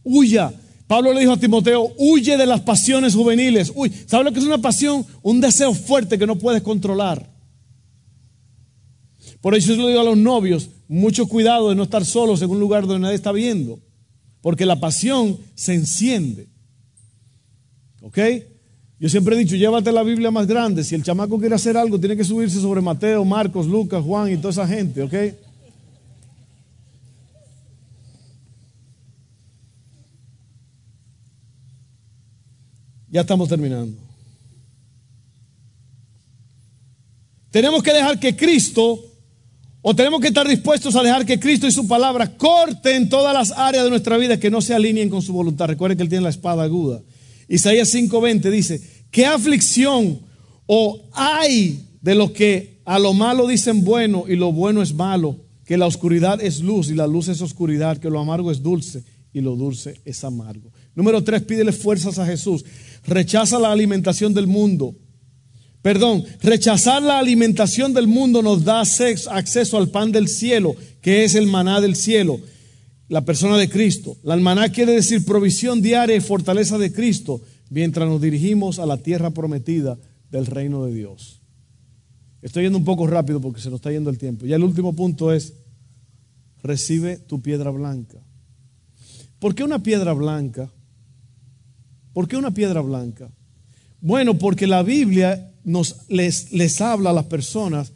huya. 0.06 0.54
Pablo 0.86 1.12
le 1.12 1.20
dijo 1.20 1.32
a 1.32 1.36
Timoteo, 1.36 1.92
huye 1.98 2.36
de 2.36 2.46
las 2.46 2.60
pasiones 2.60 3.14
juveniles. 3.14 3.72
Uy, 3.74 3.92
¿sabe 4.06 4.24
lo 4.24 4.32
que 4.32 4.38
es 4.38 4.44
una 4.46 4.58
pasión? 4.58 5.04
Un 5.20 5.40
deseo 5.40 5.74
fuerte 5.74 6.16
que 6.16 6.26
no 6.26 6.38
puedes 6.38 6.62
controlar. 6.62 7.28
Por 9.40 9.54
eso 9.54 9.74
yo 9.74 9.82
le 9.82 9.88
digo 9.88 10.00
a 10.00 10.04
los 10.04 10.16
novios, 10.16 10.70
mucho 10.88 11.26
cuidado 11.26 11.68
de 11.68 11.74
no 11.74 11.82
estar 11.82 12.04
solos 12.04 12.40
en 12.40 12.50
un 12.50 12.60
lugar 12.60 12.86
donde 12.86 13.02
nadie 13.02 13.16
está 13.16 13.32
viendo, 13.32 13.80
porque 14.40 14.64
la 14.64 14.78
pasión 14.78 15.38
se 15.54 15.74
enciende. 15.74 16.48
¿Ok? 18.00 18.18
Yo 18.98 19.08
siempre 19.08 19.34
he 19.34 19.38
dicho, 19.38 19.56
llévate 19.56 19.90
la 19.90 20.04
Biblia 20.04 20.30
más 20.30 20.46
grande. 20.46 20.84
Si 20.84 20.94
el 20.94 21.02
chamaco 21.02 21.38
quiere 21.38 21.56
hacer 21.56 21.76
algo, 21.76 21.98
tiene 21.98 22.16
que 22.16 22.24
subirse 22.24 22.60
sobre 22.60 22.80
Mateo, 22.80 23.24
Marcos, 23.24 23.66
Lucas, 23.66 24.02
Juan 24.04 24.32
y 24.32 24.36
toda 24.36 24.50
esa 24.50 24.66
gente, 24.66 25.02
¿ok? 25.02 25.14
Ya 33.16 33.22
estamos 33.22 33.48
terminando. 33.48 33.96
Tenemos 37.50 37.82
que 37.82 37.94
dejar 37.94 38.20
que 38.20 38.36
Cristo, 38.36 39.02
o 39.80 39.96
tenemos 39.96 40.20
que 40.20 40.28
estar 40.28 40.46
dispuestos 40.46 40.94
a 40.96 41.02
dejar 41.02 41.24
que 41.24 41.40
Cristo 41.40 41.66
y 41.66 41.72
su 41.72 41.88
palabra 41.88 42.36
corten 42.36 43.08
todas 43.08 43.32
las 43.32 43.58
áreas 43.58 43.84
de 43.84 43.88
nuestra 43.88 44.18
vida 44.18 44.38
que 44.38 44.50
no 44.50 44.60
se 44.60 44.74
alineen 44.74 45.08
con 45.08 45.22
su 45.22 45.32
voluntad. 45.32 45.68
Recuerden 45.68 45.96
que 45.96 46.02
Él 46.02 46.10
tiene 46.10 46.24
la 46.24 46.28
espada 46.28 46.64
aguda. 46.64 47.00
Isaías 47.48 47.88
5:20 47.94 48.50
dice, 48.50 48.82
¿qué 49.10 49.24
aflicción 49.24 50.20
o 50.66 51.00
hay 51.14 51.86
de 52.02 52.16
lo 52.16 52.34
que 52.34 52.82
a 52.84 52.98
lo 52.98 53.14
malo 53.14 53.46
dicen 53.46 53.82
bueno 53.82 54.24
y 54.28 54.36
lo 54.36 54.52
bueno 54.52 54.82
es 54.82 54.92
malo? 54.92 55.38
Que 55.64 55.78
la 55.78 55.86
oscuridad 55.86 56.42
es 56.42 56.60
luz 56.60 56.90
y 56.90 56.94
la 56.94 57.06
luz 57.06 57.28
es 57.28 57.40
oscuridad, 57.40 57.96
que 57.96 58.10
lo 58.10 58.20
amargo 58.20 58.50
es 58.50 58.62
dulce 58.62 59.04
y 59.32 59.40
lo 59.40 59.56
dulce 59.56 60.02
es 60.04 60.22
amargo. 60.22 60.70
Número 60.94 61.24
tres, 61.24 61.40
pídele 61.40 61.72
fuerzas 61.72 62.18
a 62.18 62.26
Jesús 62.26 62.62
rechaza 63.06 63.58
la 63.58 63.72
alimentación 63.72 64.34
del 64.34 64.46
mundo. 64.46 64.94
Perdón, 65.82 66.24
rechazar 66.42 67.00
la 67.02 67.18
alimentación 67.18 67.94
del 67.94 68.08
mundo 68.08 68.42
nos 68.42 68.64
da 68.64 68.80
acceso 68.80 69.78
al 69.78 69.90
pan 69.90 70.10
del 70.10 70.26
cielo, 70.28 70.74
que 71.00 71.24
es 71.24 71.36
el 71.36 71.46
maná 71.46 71.80
del 71.80 71.94
cielo, 71.94 72.40
la 73.08 73.24
persona 73.24 73.56
de 73.56 73.70
Cristo. 73.70 74.16
La 74.24 74.36
maná 74.36 74.68
quiere 74.70 74.92
decir 74.92 75.24
provisión 75.24 75.80
diaria 75.80 76.16
y 76.16 76.20
fortaleza 76.20 76.76
de 76.76 76.92
Cristo, 76.92 77.40
mientras 77.70 78.08
nos 78.08 78.20
dirigimos 78.20 78.80
a 78.80 78.86
la 78.86 78.96
tierra 78.96 79.30
prometida 79.30 79.96
del 80.30 80.46
reino 80.46 80.84
de 80.84 80.92
Dios. 80.92 81.40
Estoy 82.42 82.64
yendo 82.64 82.78
un 82.78 82.84
poco 82.84 83.06
rápido 83.06 83.40
porque 83.40 83.60
se 83.60 83.70
nos 83.70 83.78
está 83.78 83.92
yendo 83.92 84.10
el 84.10 84.18
tiempo. 84.18 84.44
Y 84.46 84.52
el 84.52 84.62
último 84.64 84.92
punto 84.92 85.32
es, 85.32 85.54
recibe 86.62 87.16
tu 87.16 87.40
piedra 87.40 87.70
blanca. 87.70 88.18
¿Por 89.38 89.54
qué 89.54 89.62
una 89.62 89.82
piedra 89.82 90.12
blanca? 90.12 90.72
¿Por 92.16 92.28
qué 92.28 92.38
una 92.38 92.54
piedra 92.54 92.80
blanca? 92.80 93.28
Bueno, 94.00 94.38
porque 94.38 94.66
la 94.66 94.82
Biblia 94.82 95.50
nos, 95.64 95.96
les, 96.08 96.50
les 96.50 96.80
habla 96.80 97.10
a 97.10 97.12
las 97.12 97.26
personas. 97.26 97.92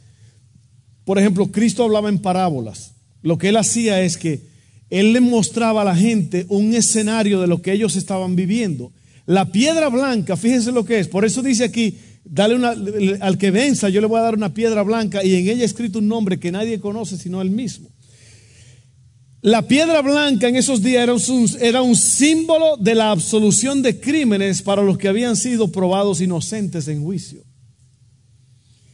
Por 1.07 1.19
ejemplo, 1.19 1.47
Cristo 1.47 1.85
hablaba 1.85 2.11
en 2.11 2.19
parábolas. 2.19 2.93
Lo 3.23 3.39
que 3.39 3.49
él 3.49 3.57
hacía 3.57 4.03
es 4.03 4.19
que 4.19 4.43
él 4.91 5.15
le 5.15 5.23
mostraba 5.23 5.81
a 5.81 5.87
la 5.87 5.97
gente 5.97 6.45
un 6.51 6.75
escenario 6.75 7.41
de 7.41 7.47
lo 7.47 7.63
que 7.63 7.73
ellos 7.73 7.97
estaban 7.97 8.37
viviendo. 8.37 8.93
La 9.25 9.51
piedra 9.53 9.89
blanca, 9.89 10.37
fíjense 10.37 10.71
lo 10.71 10.85
que 10.85 10.99
es. 10.99 11.09
Por 11.09 11.25
eso 11.25 11.41
dice 11.41 11.65
aquí, 11.65 11.97
dale 12.23 12.57
una, 12.57 12.75
al 13.23 13.39
que 13.39 13.51
venza, 13.51 13.89
yo 13.89 14.03
le 14.03 14.07
voy 14.07 14.21
a 14.21 14.25
dar 14.25 14.35
una 14.35 14.53
piedra 14.53 14.83
blanca 14.83 15.25
y 15.25 15.35
en 15.35 15.49
ella 15.49 15.65
escrito 15.65 15.99
un 15.99 16.09
nombre 16.09 16.39
que 16.39 16.53
nadie 16.53 16.79
conoce 16.79 17.17
sino 17.17 17.41
él 17.41 17.49
mismo. 17.49 17.89
La 19.43 19.67
piedra 19.67 20.03
blanca 20.03 20.49
en 20.49 20.57
esos 20.57 20.83
días 20.83 21.09
era 21.61 21.83
un, 21.83 21.97
símbolo 21.97 22.77
de 22.77 22.95
la 22.95 23.11
absolución 23.11 23.81
de 23.81 23.99
crímenes 23.99 24.61
para 24.61 24.83
los 24.83 24.99
que 24.99 25.09
habían 25.09 25.35
sido 25.35 25.73
probados 25.73 26.21
inocentes 26.21 26.89
en 26.89 27.03
juicio. 27.03 27.43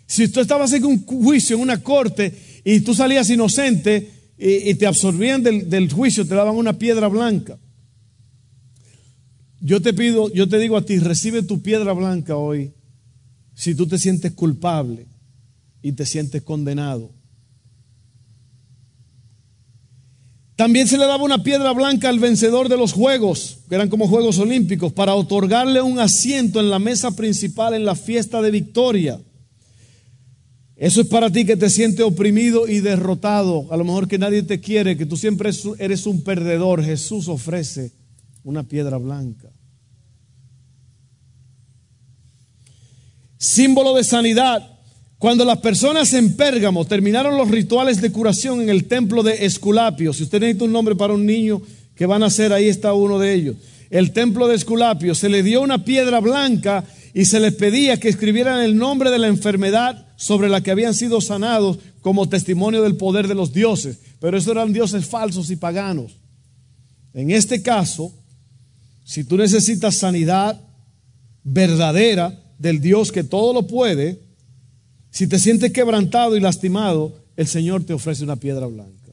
Si 0.07 0.29
tú 0.29 0.39
estabas 0.39 0.73
en 0.73 0.85
un 0.85 1.05
juicio, 1.05 1.57
en 1.57 1.63
una 1.63 1.83
corte, 1.83 2.33
y 2.65 2.81
tú 2.81 2.95
salías 2.95 3.29
inocente 3.29 4.09
y, 4.39 4.75
te 4.75 4.87
absorbían 4.87 5.43
del, 5.43 5.69
del, 5.69 5.91
juicio, 5.91 6.25
te 6.25 6.37
daban 6.37 6.55
una 6.55 6.79
piedra 6.79 7.09
blanca. 7.09 7.59
Yo 9.61 9.83
te 9.83 9.93
pido, 9.95 10.33
yo 10.33 10.49
te 10.49 10.61
digo 10.61 10.77
a 10.77 10.85
ti, 10.85 10.99
recibe 10.99 11.43
tu 11.43 11.61
piedra 11.61 11.93
blanca 11.93 12.37
hoy 12.37 12.73
si 13.55 13.75
tú 13.75 13.89
te 13.89 13.99
sientes 13.99 14.33
culpable 14.33 15.09
y 15.83 15.91
te 15.93 16.07
sientes 16.07 16.43
condenado. 16.43 17.11
También 20.57 20.89
se 20.89 20.97
le 20.97 21.05
daba 21.05 21.23
una 21.23 21.43
piedra 21.43 21.71
blanca 21.73 22.09
al 22.09 22.19
vencedor 22.19 22.71
de 22.71 22.79
los 22.79 22.95
Juegos, 22.95 23.59
que 23.69 23.75
eran 23.75 23.91
como 23.91 24.09
Juegos 24.09 24.39
Olímpicos, 24.39 24.91
para 24.91 25.15
otorgarle 25.15 25.83
un 25.83 26.01
asiento 26.01 26.61
en 26.61 26.71
la 26.71 26.79
mesa 26.79 27.15
principal 27.15 27.75
en 27.75 27.85
la 27.85 27.95
fiesta 27.95 28.41
de 28.41 28.51
victoria. 28.51 29.21
Eso 30.77 31.03
es 31.03 31.09
para 31.09 31.31
ti 31.31 31.45
que 31.45 31.57
te 31.57 31.69
sientes 31.69 32.05
oprimido 32.05 32.67
y 32.69 32.81
derrotado. 32.81 33.67
A 33.71 33.77
lo 33.77 33.85
mejor 33.85 34.09
que 34.09 34.19
nadie 34.19 34.43
te 34.43 34.61
quiere, 34.61 34.97
que 34.97 35.05
tú 35.05 35.19
siempre 35.19 35.51
eres 35.79 36.07
un 36.07 36.23
perdedor. 36.23 36.83
Jesús 36.83 37.29
ofrece 37.29 37.93
una 38.43 38.63
piedra 38.63 38.97
blanca. 38.97 39.51
Símbolo 43.37 43.95
de 43.95 44.05
sanidad. 44.05 44.76
Cuando 45.27 45.45
las 45.45 45.59
personas 45.59 46.13
en 46.13 46.37
Pérgamo 46.37 46.85
terminaron 46.85 47.37
los 47.37 47.51
rituales 47.51 48.01
de 48.01 48.13
curación 48.13 48.61
en 48.61 48.69
el 48.69 48.85
templo 48.85 49.25
de 49.25 49.45
Esculapio, 49.45 50.13
si 50.13 50.23
usted 50.23 50.39
necesita 50.39 50.67
un 50.67 50.73
nombre 50.73 50.95
para 50.95 51.15
un 51.15 51.27
niño 51.27 51.61
que 51.97 52.07
van 52.07 52.23
a 52.23 52.27
hacer, 52.27 52.53
ahí 52.53 52.69
está 52.69 52.93
uno 52.93 53.19
de 53.19 53.35
ellos. 53.35 53.57
El 53.91 54.13
templo 54.13 54.47
de 54.47 54.55
Esculapio 54.55 55.17
se 55.17 55.29
le 55.29 55.43
dio 55.43 55.63
una 55.63 55.85
piedra 55.85 56.21
blanca 56.21 56.85
y 57.13 57.25
se 57.25 57.41
les 57.41 57.53
pedía 57.55 57.99
que 57.99 58.09
escribieran 58.09 58.61
el 58.61 58.77
nombre 58.77 59.11
de 59.11 59.19
la 59.19 59.27
enfermedad 59.27 60.07
sobre 60.15 60.49
la 60.49 60.61
que 60.61 60.71
habían 60.71 60.95
sido 60.95 61.21
sanados 61.21 61.81
como 62.03 62.29
testimonio 62.29 62.85
del 62.85 62.95
poder 62.95 63.27
de 63.27 63.35
los 63.35 63.53
dioses. 63.53 63.99
Pero 64.21 64.39
esos 64.39 64.53
eran 64.53 64.73
dioses 64.73 65.07
falsos 65.07 65.51
y 65.51 65.57
paganos. 65.57 66.21
En 67.15 67.33
este 67.33 67.63
caso, 67.63 68.13
si 69.03 69.25
tú 69.25 69.37
necesitas 69.37 69.97
sanidad 69.97 70.61
verdadera 71.43 72.33
del 72.61 72.81
Dios 72.81 73.11
que 73.11 73.25
todo 73.25 73.53
lo 73.53 73.67
puede, 73.67 74.25
Si 75.17 75.27
te 75.27 75.39
sientes 75.39 75.73
quebrantado 75.73 76.37
y 76.37 76.41
lastimado, 76.41 77.17
el 77.37 77.47
Señor 77.47 77.85
te 77.85 77.95
ofrece 77.95 78.23
una 78.23 78.37
piedra 78.37 78.67
blanca. 78.67 79.13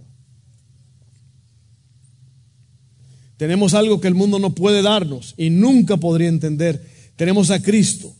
Tenemos 3.38 3.74
algo 3.74 4.02
que 4.02 4.10
el 4.10 4.14
mundo 4.14 4.38
no 4.38 4.54
puede 4.54 4.82
darnos 4.82 5.34
y 5.38 5.50
nunca 5.50 5.96
podría 5.96 6.28
entender. 6.28 6.86
Tenemos 7.16 7.52
a 7.52 7.62
Cristo. 7.62 8.14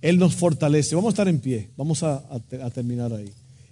Él 0.00 0.18
nos 0.18 0.34
fortalece. 0.34 0.94
Vamos 0.94 1.10
a 1.10 1.12
estar 1.16 1.28
en 1.28 1.38
pie. 1.38 1.68
Vamos 1.76 2.02
a, 2.02 2.24
a 2.62 2.70
terminar 2.70 3.12
ahí. 3.12 3.30